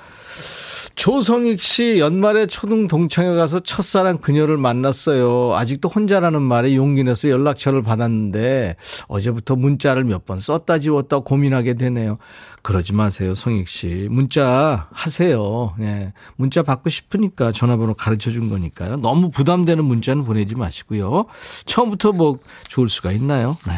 [0.96, 5.56] 조성익 씨 연말에 초등 동창회 가서 첫사랑 그녀를 만났어요.
[5.56, 8.76] 아직도 혼자라는 말에 용기 내서 연락처를 받았는데
[9.08, 12.20] 어제부터 문자를 몇 번 썼다 지웠다 고민하게 되네요.
[12.62, 14.08] 그러지 마세요, 성익 씨.
[14.12, 15.74] 문자 하세요.
[15.80, 16.14] 예.
[16.36, 18.98] 문자 받고 싶으니까 전화번호 가르쳐 준 거니까요.
[18.98, 21.26] 너무 부담되는 문자는 보내지 마시고요.
[21.66, 23.58] 처음부터 뭐 좋을 수가 있나요?
[23.66, 23.74] 네.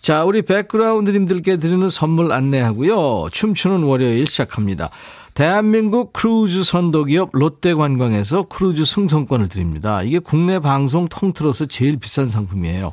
[0.00, 3.28] 자, 우리 백그라운드님들께 드리는 선물 안내하고요.
[3.32, 4.88] 춤추는 월요일 시작합니다.
[5.34, 10.02] 대한민국 크루즈 선도기업 롯데관광에서 크루즈 승선권을 드립니다.
[10.02, 12.92] 이게 국내 방송 통틀어서 제일 비싼 상품이에요.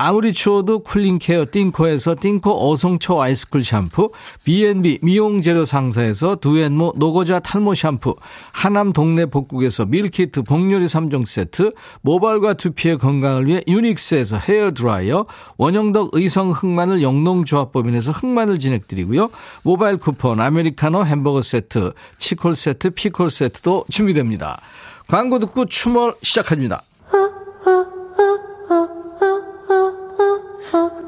[0.00, 4.12] 아무리 추워도 cooling care 띵코에서 띵코 어성초 아이스쿨 샴푸,
[4.44, 8.14] B&B 미용재료 상사에서 두앤모 노고자 탈모 샴푸,
[8.52, 16.52] 하남 동네 복국에서 밀키트 복요리 3종 세트, 모발과 두피의 건강을 위해 유닉스에서 헤어드라이어, 원형덕 의성
[16.52, 19.30] 흑마늘 영농조합법인에서 흑마늘 진행드리고요.
[19.64, 24.60] 모바일 쿠폰, 아메리카노 햄버거 세트, 치콜 세트, 피콜 세트도 준비됩니다.
[25.08, 26.84] 광고 듣고 춤을 시작합니다.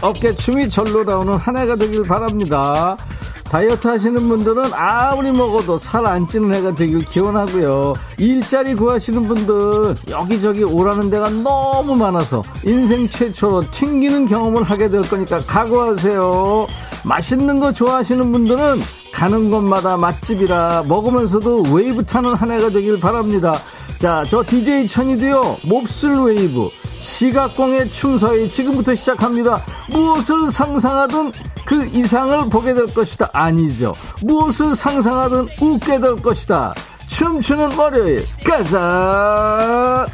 [0.00, 2.96] 어깨춤이 절로 나오는 한 해가 되길 바랍니다.
[3.44, 7.94] 다이어트 하시는 분들은 아무리 먹어도 살 안 찌는 해가 되길 기원하고요.
[8.18, 15.42] 일자리 구하시는 분들 여기저기 오라는 데가 너무 많아서 인생 최초로 튕기는 경험을 하게 될 거니까
[15.46, 16.66] 각오하세요.
[17.04, 18.80] 맛있는 거 좋아하시는 분들은
[19.12, 23.54] 가는 곳마다 맛집이라 먹으면서도 웨이브 타는 한 해가 되길 바랍니다.
[23.96, 26.68] 자, 저 DJ 천이도요, 몹쓸 웨이브.
[26.98, 29.62] 시각공의 춤사위 지금부터 시작합니다.
[29.90, 31.32] 무엇을 상상하든
[31.64, 33.28] 그 이상을 보게 될 것이다.
[33.32, 33.92] 아니죠.
[34.22, 36.74] 무엇을 상상하든 웃게 될 것이다.
[37.06, 40.06] 춤추는 월요일, 가자!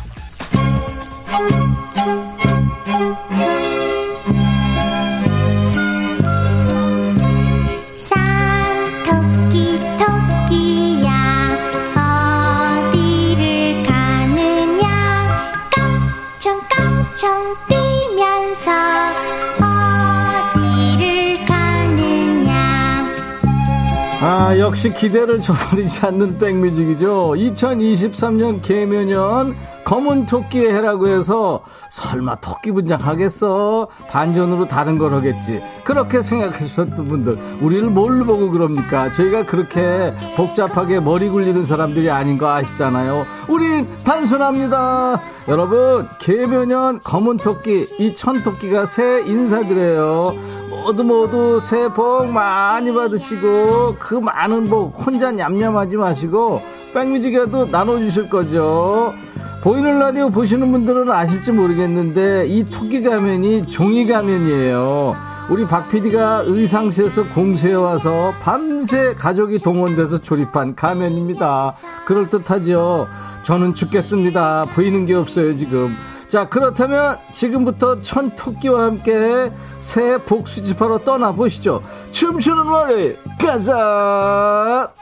[24.54, 27.32] 아, 역시 기대를 저버리지 않는 백뮤직이죠.
[27.36, 33.88] 2023년 개묘년 검은 토끼의 해라고 해서 설마 토끼 분장 하겠어?
[34.08, 35.60] 반전으로 다른 걸 하겠지.
[35.82, 39.10] 그렇게 생각하셨던 분들, 우리를 뭘로 보고 그럽니까?
[39.10, 43.26] 저희가 그렇게 복잡하게 머리 굴리는 사람들이 아닌 거 아시잖아요.
[43.48, 45.20] 우린 단순합니다.
[45.48, 50.63] 여러분, 개묘년 검은 토끼, 이 천토끼가 새 인사드려요.
[50.82, 56.60] 모두 모두 새해 복 많이 받으시고 그 많은 복 혼자 냠냠하지 마시고
[56.92, 59.14] 백뮤직에도 나눠주실 거죠.
[59.62, 65.14] 보이는 라디오 보시는 분들은 아실지 모르겠는데 이 토끼 가면이 종이 가면이에요.
[65.48, 71.70] 우리 박 PD가 의상실에서 공세해 와서 밤새 가족이 동원돼서 조립한 가면입니다.
[72.06, 73.06] 그럴듯하죠.
[73.44, 74.66] 저는 죽겠습니다.
[74.74, 75.94] 보이는 게 없어요 지금.
[76.28, 81.82] 자 그렇다면 지금부터 천 토끼와 함께 새해 복 수집하러 떠나보시죠.
[82.10, 84.92] 춤추는 월요일 가자.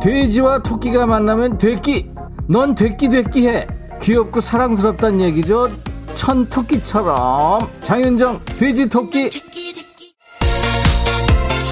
[0.00, 2.10] 돼지와 토끼가 만나면 돼끼
[2.48, 3.66] 넌 돼끼 돼끼 해.
[4.00, 5.70] 귀엽고 사랑스럽단 얘기죠.
[6.14, 7.68] 천 토끼처럼.
[7.84, 9.28] 장윤정 돼지 토끼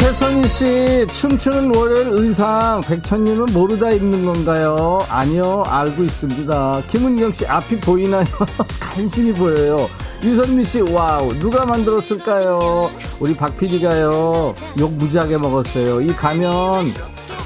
[0.07, 5.01] 최선희 씨 춤추는 월요일 의상 백천님은 모르다 입는 건가요?
[5.09, 8.25] 아니요 알고 있습니다 김은경 씨 앞이 보이나요?
[8.79, 9.91] 간신히 보여요
[10.23, 12.89] 유선미 씨 Wow 누가 만들었을까요?
[13.19, 16.95] 우리 박 PD가요 욕 무지하게 먹었어요 이 가면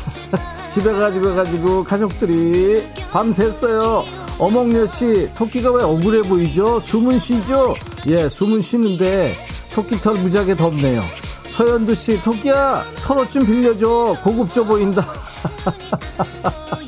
[0.68, 4.04] 집에 가지고 가지고 가족들이 밤샜어요.
[4.38, 6.78] 어몽여 씨, 토끼가 왜 억울해 보이죠?
[6.78, 7.74] 숨은 쉬죠?
[8.06, 9.34] 예, 숨은 쉬는데
[9.72, 11.02] 토끼 털 무지하게 덥네요.
[11.50, 14.16] 서현두 씨, 토끼야, 털옷 좀 빌려줘.
[14.22, 15.04] 고급져 보인다.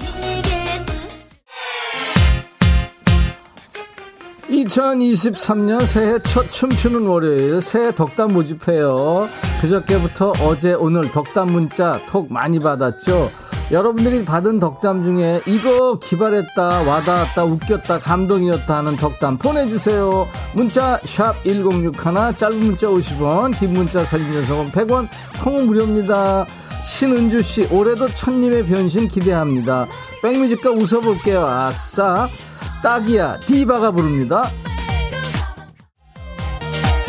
[4.48, 9.29] 2023년 새해 첫 춤추는 월요일 새해 덕담 모집해요.
[9.61, 13.31] 그저께부터 어제 오늘 덕담 문자 톡 많이 받았죠.
[13.72, 20.28] 여러분들이 받은 덕담 중에 이거 기발했다, 와닿았다, 웃겼다, 감동이었다 하는 덕담 보내주세요.
[20.54, 25.08] 문자 1061, 짧은 문자 50원, 긴 문자 사진 전송은 100원,
[25.42, 26.44] 콩은 무료입니다.
[26.82, 29.87] 신은주씨, 올해도 천님의 변신 기대합니다.
[30.20, 31.46] 백뮤직과 웃어볼게요.
[31.46, 32.28] 아싸.
[32.82, 34.50] 딱이야, 디바가 부릅니다.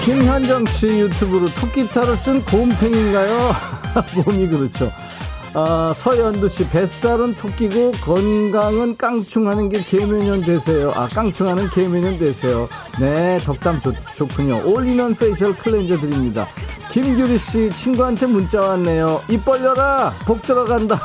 [0.06, 3.52] 김현정 씨 유튜브로 토끼 탈을 쓴 곰탱인가요?
[4.26, 4.92] 몸이 그렇죠.
[5.56, 10.92] 아, 서현두 씨, 뱃살은 토끼고 건강은 깡충하는 게 계묘년 되세요.
[10.96, 12.68] 아, 깡충하는 계묘년 되세요.
[13.00, 14.64] 네, 덕담 좋, 좋군요.
[14.66, 16.48] all-in-one facial cleanser 드립니다.
[16.90, 19.22] 김규리 씨, 친구한테 문자 왔네요.
[19.30, 20.12] 입 벌려라!
[20.26, 21.00] 복 들어간다.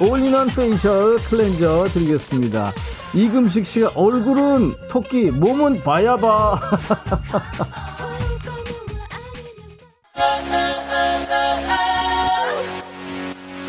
[0.00, 2.72] all-in-one facial cleanser 드리겠습니다.
[3.14, 6.58] 이금식 씨가 얼굴은 토끼, 몸은 봐.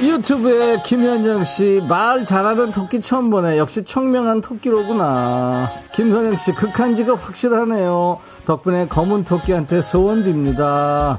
[0.09, 3.57] 유튜브에 김현정 씨, 말 잘하는 토끼 처음 보네.
[3.57, 5.71] 역시 청명한 토끼로구나.
[5.93, 8.19] 김선영 씨, 극한 직업 확실하네요.
[8.45, 11.17] 덕분에 검은 토끼한테 소원 빕니다.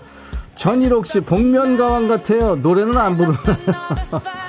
[0.54, 2.56] 전일옥 씨, 복면가왕 같아요.
[2.56, 3.36] 노래는 안 부르나요?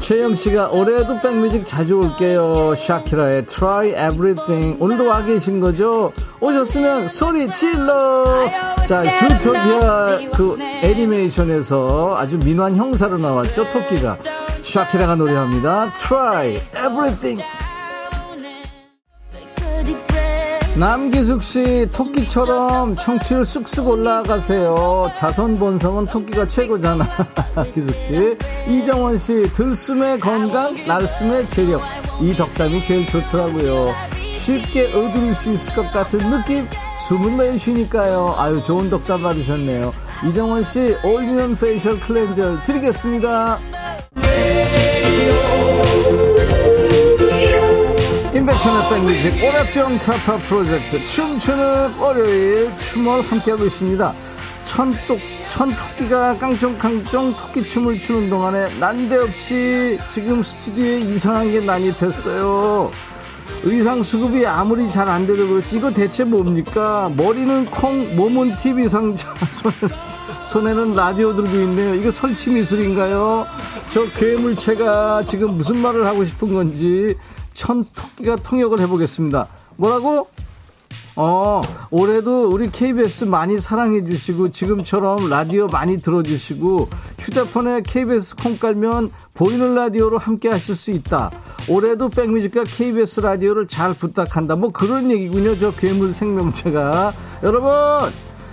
[0.00, 2.74] 최영 씨가 올해도 백뮤직 자주 올게요.
[2.74, 4.76] 샤키라의 Try Everything.
[4.80, 6.12] 오늘도 와 계신 거죠?
[6.40, 8.48] 오셨으면 소리 질러!
[8.88, 14.18] 자, 주토피아 그 애니메이션에서 아주 민환 형사로 나왔죠, 토끼가.
[14.62, 15.92] 샤키라가 노래합니다.
[15.92, 17.42] Try Everything.
[20.76, 25.10] 남기숙 씨, 토끼처럼 청취율 쑥쑥 올라가세요.
[25.14, 27.06] 자손 본성은 토끼가 최고잖아.
[27.74, 28.36] 기숙 씨.
[28.68, 31.82] 이정원 씨, 들숨에 건강, 날숨에 재력.
[32.20, 33.92] 이 덕담이 제일 좋더라고요.
[34.32, 36.66] 쉽게 얻을 수 있을 것 같은 느낌?
[37.08, 38.34] 숨은 매일 쉬니까요.
[38.38, 39.92] 아유, 좋은 덕담 받으셨네요.
[40.28, 43.58] 이정원 씨, all-in-one facial cleanser 드리겠습니다.
[48.50, 54.12] 임백천의 백뮤직 오랫병 타파 프로젝트 춤추는 월요일 춤을 함께하고 있습니다.
[54.64, 62.90] 천똑, 천토끼가 깡총깡총 토끼춤을 추는 동안에 난데없이 지금 스튜디오에 이상한 게 난입했어요.
[63.62, 67.10] 의상 수급이 아무리 잘 안 돼도 그렇지 이거 대체 뭡니까?
[67.16, 69.96] 머리는 콩, 몸은 TV 상자, 손에는,
[70.46, 71.94] 손에는 라디오 들고 있네요.
[71.94, 73.46] 이거 설치 미술인가요?
[73.92, 77.16] 저 괴물체가 지금 무슨 말을 하고 싶은 건지
[77.54, 79.48] 천 토끼가 통역을 해보겠습니다.
[79.76, 80.28] 뭐라고?
[81.16, 86.88] 어, 올해도 우리 KBS 많이 사랑해 주시고, 지금처럼 라디오 많이 들어 주시고,
[87.18, 91.30] 휴대폰에 KBS 콩 깔면 보이는 라디오로 함께 하실 수 있다.
[91.68, 94.56] 올해도 백뮤직과 KBS 라디오를 잘 부탁한다.
[94.56, 95.56] 뭐 그런 얘기군요.
[95.56, 97.12] 저 괴물 생명체가.
[97.42, 98.12] 여러분!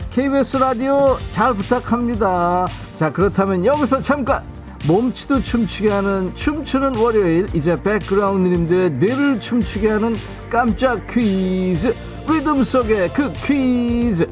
[0.10, 2.68] KBS 라디오 잘 부탁합니다.
[2.96, 4.57] 자, 그렇다면 여기서 잠깐!
[4.86, 10.16] 몸치도 춤추게 하는 춤추는 월요일, 이제 백그라운드님들의 뇌를 춤추게 하는
[10.50, 11.94] 깜짝 퀴즈.
[12.30, 14.30] 리듬 속의 그 퀴즈.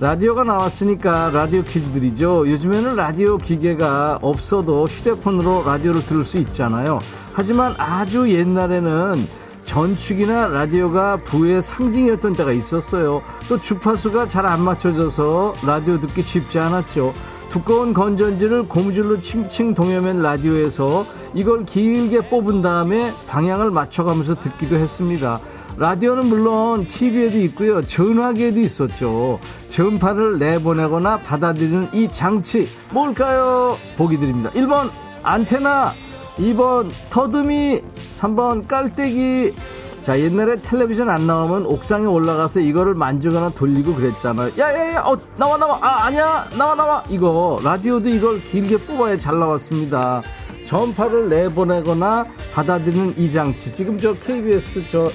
[0.00, 2.48] 라디오가 나왔으니까 라디오 퀴즈들이죠.
[2.48, 7.00] 요즘에는 라디오 기계가 없어도 휴대폰으로 라디오를 들을 수 있잖아요.
[7.32, 9.26] 하지만 아주 옛날에는
[9.64, 13.22] 전축이나 라디오가 부의 상징이었던 때가 있었어요.
[13.48, 17.12] 또 주파수가 잘 안 맞춰져서 라디오 듣기 쉽지 않았죠.
[17.50, 25.40] 두꺼운 건전지를 고무줄로 칭칭 동여맨 라디오에서 이걸 길게 뽑은 다음에 방향을 맞춰가면서 듣기도 했습니다.
[25.76, 27.82] 라디오는 물론 TV에도 있고요.
[27.82, 29.38] 전화기에도 있었죠.
[29.68, 33.76] 전파를 내보내거나 받아들이는 이 장치 뭘까요?
[33.96, 34.50] 보기 드립니다.
[34.50, 34.90] 1번
[35.22, 35.92] 안테나
[36.38, 37.80] 2번 터듬이
[38.16, 39.54] 3번 깔때기
[40.02, 45.78] 자 옛날에 텔레비전 안 나오면 옥상에 올라가서 이거를 만지거나 돌리고 그랬잖아요 야야야 어 나와 나와.
[45.82, 46.48] 아 아니야.
[46.56, 47.04] 나와 나와.
[47.08, 50.22] 이거 라디오도 이걸 길게 뽑아야 잘 나왔습니다.
[50.64, 53.72] 전파를 내보내거나 받아들이는 이 장치.
[53.72, 55.10] 지금 저 KBS 저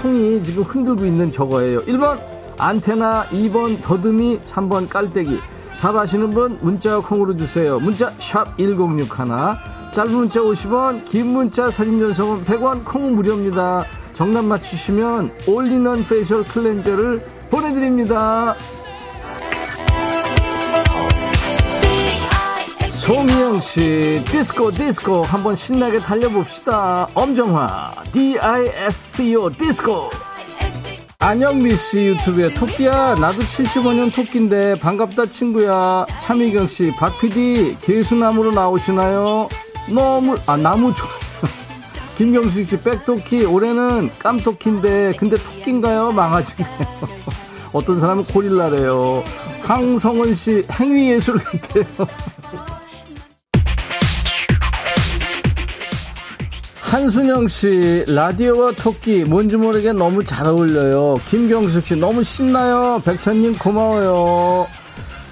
[0.00, 1.80] 통이 지금 흔들고 있는 저거예요.
[1.82, 2.18] 1번
[2.58, 3.24] 안테나.
[3.30, 4.40] 2번 더듬이.
[4.40, 5.38] 3번 깔때기.
[5.80, 7.78] 답 아시는 분 문자 콩으로 주세요.
[7.78, 9.06] 문자 샵 1061
[9.92, 13.84] 짧은 문자 50원 긴 문자 사진 전송은 100원 콩 무료입니다
[14.20, 18.54] 정답 맞추시면 all-in-one facial cleanser를 보내드립니다.
[22.86, 25.22] 송희영 씨 디스코 디스코.
[25.22, 27.08] 한번 신나게 달려봅시다.
[27.14, 30.10] 엄정화 D-I-S-C-O 디스코.
[31.20, 36.04] 안영미 씨 유튜브에 토끼야 나도 75년 토끼인데 반갑다 친구야.
[36.20, 39.48] 차미경 씨 박PD 계수나무로 나오시나요?
[39.88, 41.19] 너무 아 나무 좋아
[42.20, 46.68] 김경수 씨 백토끼 올해는 깜토끼인데 근데 토끼인가요 망아지네요
[47.72, 49.24] 어떤 사람은 고릴라래요
[49.62, 51.84] 황성은 씨 행위예술 같아요
[56.90, 61.20] 한순영 씨, 라디오와 토끼, 뭔지 모르게 너무 잘 어울려요.
[61.28, 63.00] 김경숙 씨, 너무 신나요.
[63.04, 64.66] 백천님, 고마워요.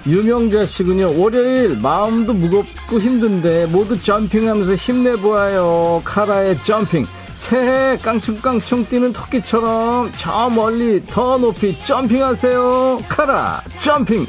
[0.07, 1.19] 유명자 씨군요.
[1.19, 6.01] 월요일, 마음도 무겁고 힘든데, 모두 점핑하면서 힘내보아요.
[6.05, 7.05] 카라의 점핑.
[7.35, 12.99] 새해 깡충깡충 뛰는 토끼처럼 저 멀리 더 높이 점핑하세요.
[13.07, 14.27] 카라, 점핑.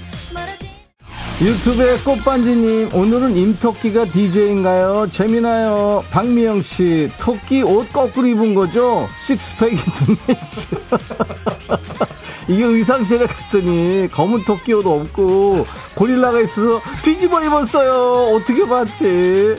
[1.41, 5.09] 유튜브의 꽃반지님, 오늘은 임토끼가 DJ인가요?
[5.11, 6.05] 재미나요?
[6.11, 9.09] 박미영 씨, 토끼 옷 거꾸로 입은 거죠?
[9.25, 10.81] 식스팩이 등에 있어요.
[12.51, 15.65] 이게 의상실에 갔더니 검은 토끼 옷 없고
[15.97, 18.35] 고릴라가 있어서 뒤집어 입었어요.
[18.35, 19.55] 어떻게 봤지?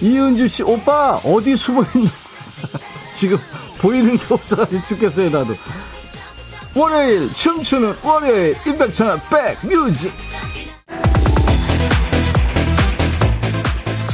[0.00, 2.08] 이은주 씨, 오빠, 어디 숨어 있는
[3.12, 3.36] 지금
[3.78, 5.54] 보이는 게 없어가지고 죽겠어요, 나도.
[6.74, 9.20] 월요일, 춤추는 월요일, 임백천의
[9.60, 10.10] 백뮤직.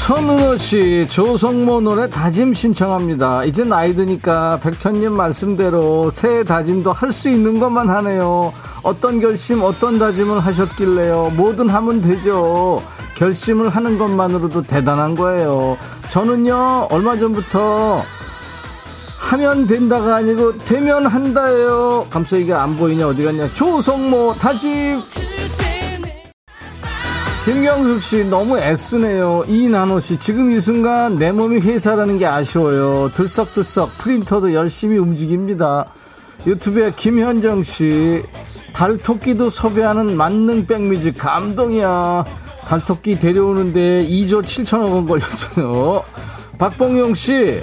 [0.07, 3.43] 선은호 씨, 조성모 노래 다짐 신청합니다.
[3.43, 8.53] 이제 나이 드니까 백천님 말씀대로 새해 다짐도 할 수 있는 것만 하네요.
[8.85, 11.33] 어떤 결심, 어떤 다짐을 하셨길래요.
[11.37, 12.81] 뭐든 하면 되죠.
[13.17, 15.77] 결심을 하는 것만으로도 대단한 거예요.
[16.09, 18.01] 저는요, 얼마 전부터
[19.19, 22.07] 하면 된다가 아니고 되면 한다예요.
[22.11, 23.49] 감소이가 안 보이냐 어디 갔냐.
[23.55, 25.03] 조성모 다짐.
[27.47, 29.45] 김경숙 씨 너무 애쓰네요.
[29.47, 33.09] 이나노 씨 지금 이 순간 내 몸이 회사라는 게 아쉬워요.
[33.15, 35.87] 들썩들썩 프린터도 열심히 움직입니다.
[36.45, 38.25] 유튜브에 김현정 씨
[38.73, 42.25] 달토끼도 섭외하는 만능 백뮤직 감동이야.
[42.67, 46.03] 달토끼 데려오는데 2조 7천억 원 걸렸어요.
[46.59, 47.63] 박봉용 씨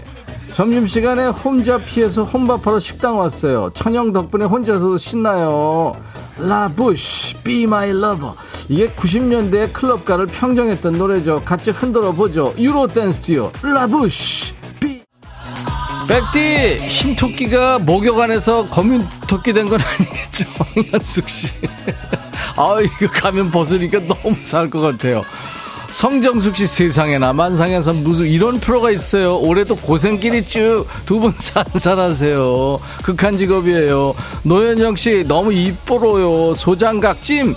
[0.53, 3.71] 점심시간에 혼자 피해서 혼밥하러 식당 왔어요.
[3.73, 5.93] 천디 덕분에 혼자서도 신나요.
[6.37, 8.33] La Bouche, Be My Lover.
[8.69, 11.41] 이게 90년대 클럽가를 평정했던 노래죠.
[11.43, 12.53] 같이 흔들어 보죠.
[12.57, 15.01] 유로 댄스 듀오, La Bouche, Be.
[16.07, 20.45] 백디, 흰 토끼가 목욕 안에서 검은 토끼 된 건 아니겠죠?
[20.57, 21.47] 황현숙 씨.
[22.57, 25.21] 아, 이거 가면 벗으니까 너무 쌀 것 같아요.
[25.93, 29.37] 성정숙 씨 세상에나 만상에서 무슨 이런 프로가 있어요.
[29.37, 32.77] 올해도 고생길이 쭉 두 분 산산하세요.
[33.03, 34.15] 극한 직업이에요.
[34.41, 36.55] 노현정 씨 너무 이뻐로요.
[36.55, 37.55] 소장각 찜.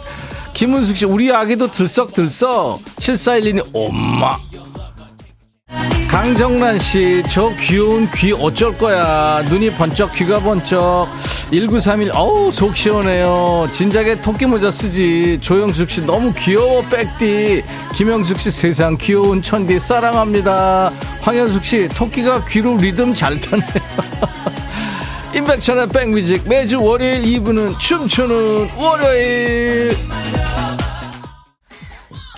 [0.53, 2.79] 김은숙 씨 우리 아기도 들썩들썩.
[3.01, 4.37] 7412님 엄마.
[6.17, 9.45] 강정란 씨, 저 귀여운 귀 어쩔 거야.
[9.51, 11.07] 눈이 번쩍, 귀가 번쩍.
[11.51, 13.69] 1931, 어우, 속 시원해요.
[13.71, 15.39] 진작에 토끼 모자 쓰지.
[15.43, 17.63] 조영숙 씨, 너무 귀여워, 백디.
[17.93, 20.91] 김영숙 씨, 세상 귀여운 천디, 사랑합니다.
[21.21, 23.67] 황현숙 씨, 토끼가 귀로 리듬 잘 타네요.
[25.37, 29.95] 임백천의 백뮤직, 매주 월요일 2부는 춤추는 월요일.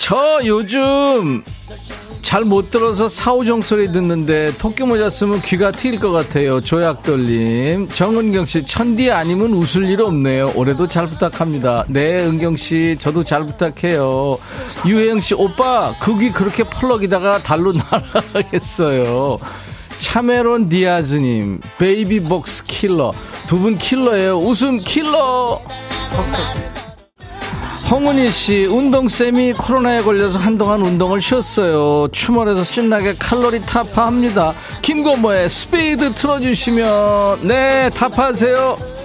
[0.01, 1.45] 저 요즘
[2.23, 6.61] 잘 못 들어서 사오정 소리 듣는데 토끼 모자 쓰면 귀가 트일 것 같아요.
[6.61, 7.89] 조약돌님.
[7.89, 10.53] 정은경 씨, 천디 아니면 웃을 일 없네요.
[10.55, 11.85] 올해도 잘 부탁합니다.
[11.89, 14.39] 네, 은경 씨, 저도 잘 부탁해요.
[14.87, 19.39] 유혜영 씨, 오빠, 그 귀 그렇게 펄럭이다가 달로 날아가겠어요.
[19.97, 23.12] 차메론 디아즈님, 베이비복스 킬러.
[23.47, 24.37] 두 분 킬러예요.
[24.39, 25.61] 웃음 킬러!
[27.91, 32.09] 홍은희 씨, 운동쌤이 코로나에 걸려서 한동안 운동을 쉬었어요.
[32.12, 34.53] 춤월에서 신나게 칼로리 타파합니다.
[34.83, 38.98] 김건모의 스피드 틀어주시면, 네, 타파하세요.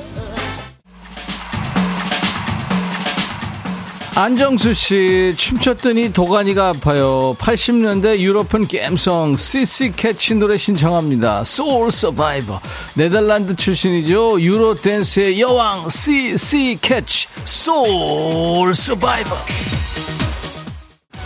[4.15, 7.35] 안정수 씨, 춤췄더니 도가니가 아파요.
[7.39, 9.91] 80년대 유로풍 갬성 C.C.
[9.95, 11.43] Catch 노래 신청합니다.
[11.43, 12.59] Soul Survivor.
[12.95, 14.39] 네덜란드 출신이죠.
[14.39, 16.77] 유로 댄스의 여왕 C.C.
[16.79, 19.35] Catch Soul Survivor.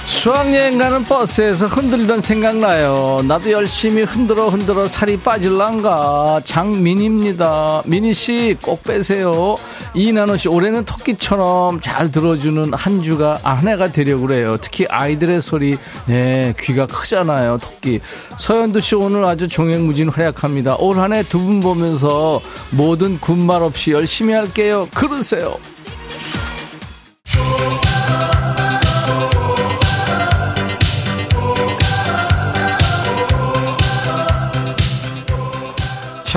[0.05, 3.21] 수학여행 가는 버스에서 흔들던 생각나요.
[3.27, 6.41] 나도 열심히 흔들어 흔들어 살이 빠질란가.
[6.45, 7.83] 장민입니다.
[7.85, 9.57] 미니씨 꼭 빼세요.
[9.97, 14.55] 이나노 씨 올해는 토끼처럼 잘 들어주는 한 주가 아, 한 해가 되려고 그래요.
[14.61, 15.75] 특히 아이들의 소리.
[16.05, 17.57] 네, 귀가 크잖아요.
[17.57, 17.99] 토끼.
[18.37, 20.75] 서현두 씨 오늘 아주 종횡무진 활약합니다.
[20.77, 22.39] 올 한 해 두 분 보면서
[22.69, 24.87] 모든 군말 없이 열심히 할게요.
[24.93, 25.57] 그러세요.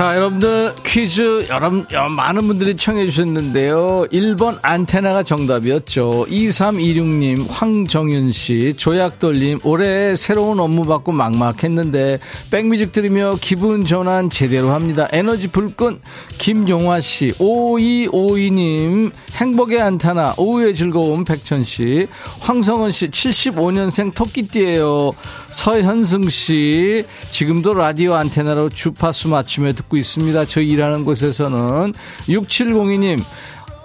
[0.01, 1.85] 자, 여러분들 퀴즈 여러분
[2.15, 4.07] 많은 분들이 청해 주셨는데요.
[4.11, 6.25] 1번 안테나가 정답이었죠.
[6.27, 12.17] 2326님, 황정윤 씨, 조약돌 님, 올해 새로운 업무 받고 막막했는데
[12.49, 15.07] 백뮤직 들으며 기분 전환 제대로 합니다.
[15.11, 15.99] 에너지 불끈
[16.39, 22.07] 김용화 씨, 5252 님, 행복의 안테나, 오후의 즐거움 백천 씨,
[22.39, 25.11] 황성원 씨, 75년생 토끼띠예요.
[25.49, 30.45] 서현승 씨, 지금도 라디오 안테나로 주파수 맞추며 듣고 있습니다.
[30.45, 31.93] 저희 일하는 곳에서는
[32.27, 33.21] 6702님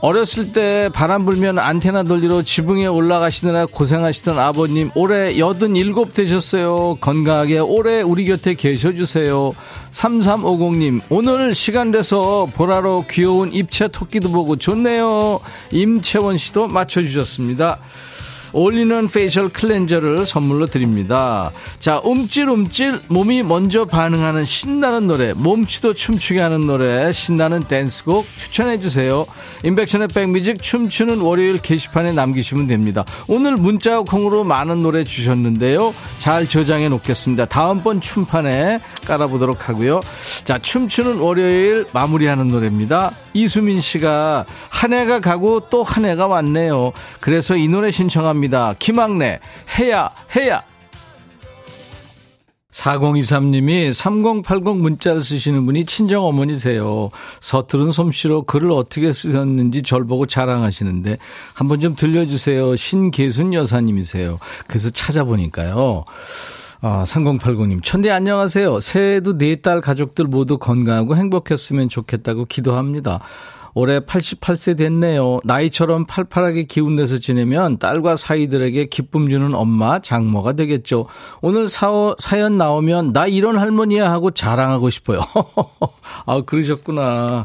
[0.01, 6.97] 어렸을 때 바람 불면 안테나 돌리러 지붕에 올라가시느라 고생하시던 아버님 올해 87 되셨어요.
[7.01, 9.55] 건강하게 오래 우리 곁에 계셔주세요.
[9.91, 15.41] 3350님 오늘 시간 돼서 보라로 귀여운 입체 토끼도 보고 좋네요.
[15.73, 17.79] 임채원 씨도 맞춰주셨습니다.
[18.53, 21.51] all-in-one facial cleanser를 선물로 드립니다.
[21.79, 29.27] 자, 움찔움찔 몸이 먼저 반응하는 신나는 노래, 몸치도 춤추게 하는 노래, 신나는 댄스곡 추천해 주세요.
[29.65, 33.05] 인백션의 백뮤직 춤추는 월요일 게시판에 남기시면 됩니다.
[33.27, 35.95] 오늘 문자 콩으로 많은 노래 주셨는데요.
[36.19, 37.47] 잘 저장해 놓겠습니다.
[37.47, 40.01] 다음번 춤판에 깔아보도록 하고요.
[40.45, 43.13] 자, 춤추는 월요일 마무리하는 노래입니다.
[43.35, 46.93] 이수민 씨가 한 해가 가고 또 한 해가 왔네요.
[47.21, 48.75] 그래서 이 노래 신청 합니다.
[48.79, 49.41] 김학래,
[49.79, 50.63] 해야, 해야.
[52.71, 57.11] 4023님이 3080 문자를 쓰시는 분이 친정 어머니세요.
[57.41, 61.17] 서투른 솜씨로 글을 어떻게 쓰셨는지 절 보고 자랑하시는데
[61.55, 62.77] 한번 좀 들려주세요.
[62.77, 64.39] 신계순 여사님이세요.
[64.69, 66.05] 그래서 찾아보니까요.
[66.83, 68.81] 아, 3080님, 천대 안녕하세요.
[68.81, 73.21] 새해에도 네 딸 가족들 모두 건강하고 행복했으면 좋겠다고 기도합니다.
[73.79, 75.41] 올해 88세 됐네요.
[75.45, 81.09] 나이처럼 팔팔하게 기운내서 지내면 딸과 사이들에게 기쁨 주는 엄마, 장모가 되겠죠.
[81.43, 85.21] 오늘 사, 사연 나오면 나 이런 할머니야 하고 자랑하고 싶어요.
[86.25, 87.45] 아, 그러셨구나.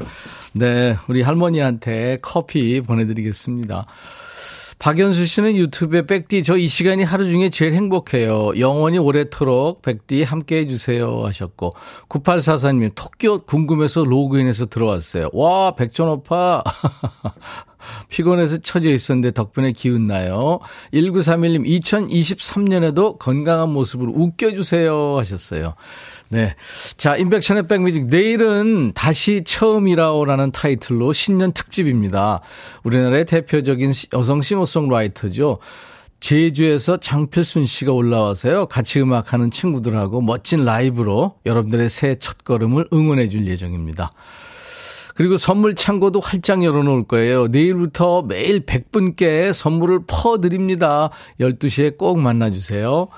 [0.54, 3.86] 네, 우리 할머니한테 커피 보내드리겠습니다.
[4.82, 8.52] 박연수 씨는 유튜브에 백디 저 이 시간이 하루 중에 제일 행복해요.
[8.60, 11.74] 영원히 오래도록 백디 함께 해주세요 하셨고
[12.10, 15.30] 9844님이 토끼옷 궁금해서 로그인해서 들어왔어요.
[15.34, 16.64] 와 백전오파
[18.10, 20.60] 피곤해서 처져 있었는데 덕분에 기운 나요.
[20.94, 25.76] 1931님 2023년에도 건강한 모습으로 웃겨주세요 하셨어요.
[26.32, 26.56] 네.
[26.96, 28.06] 자, 인백션의 백뮤직.
[28.06, 32.40] 내일은 다시 처음이라오라는 타이틀로 신년 특집입니다.
[32.84, 35.60] 우리나라의 대표적인 여성 싱어송라이터죠.
[36.22, 38.68] 제주에서 장필순 씨가 올라와서요.
[38.68, 44.12] 같이 음악하는 친구들하고 멋진 라이브로 여러분들의 새해 첫 걸음을 응원해 줄 예정입니다.
[45.16, 47.48] 그리고 선물 창고도 활짝 열어놓을 거예요.
[47.48, 51.10] 내일부터 매일 100분께 선물을 퍼드립니다.
[51.42, 53.10] 12시에 꼭 만나주세요.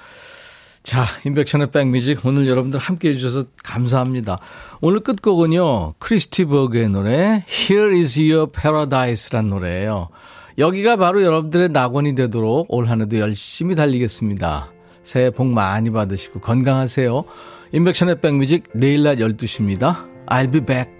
[0.84, 4.38] 자, 인백션의 백뮤직 오늘 여러분들 함께 해주셔서 감사합니다.
[4.82, 10.10] 오늘 끝곡은요, 크리스티 버그의 노래 Here is your paradise란 노래예요.
[10.58, 14.68] 여기가 바로 여러분들의 낙원이 되도록 올 한해도 열심히 달리겠습니다.
[15.04, 17.24] 새해 복 많이 받으시고 건강하세요.
[17.72, 20.06] 인백션의 백뮤직 내일 낮 12시입니다.
[20.28, 20.92] I'll be back.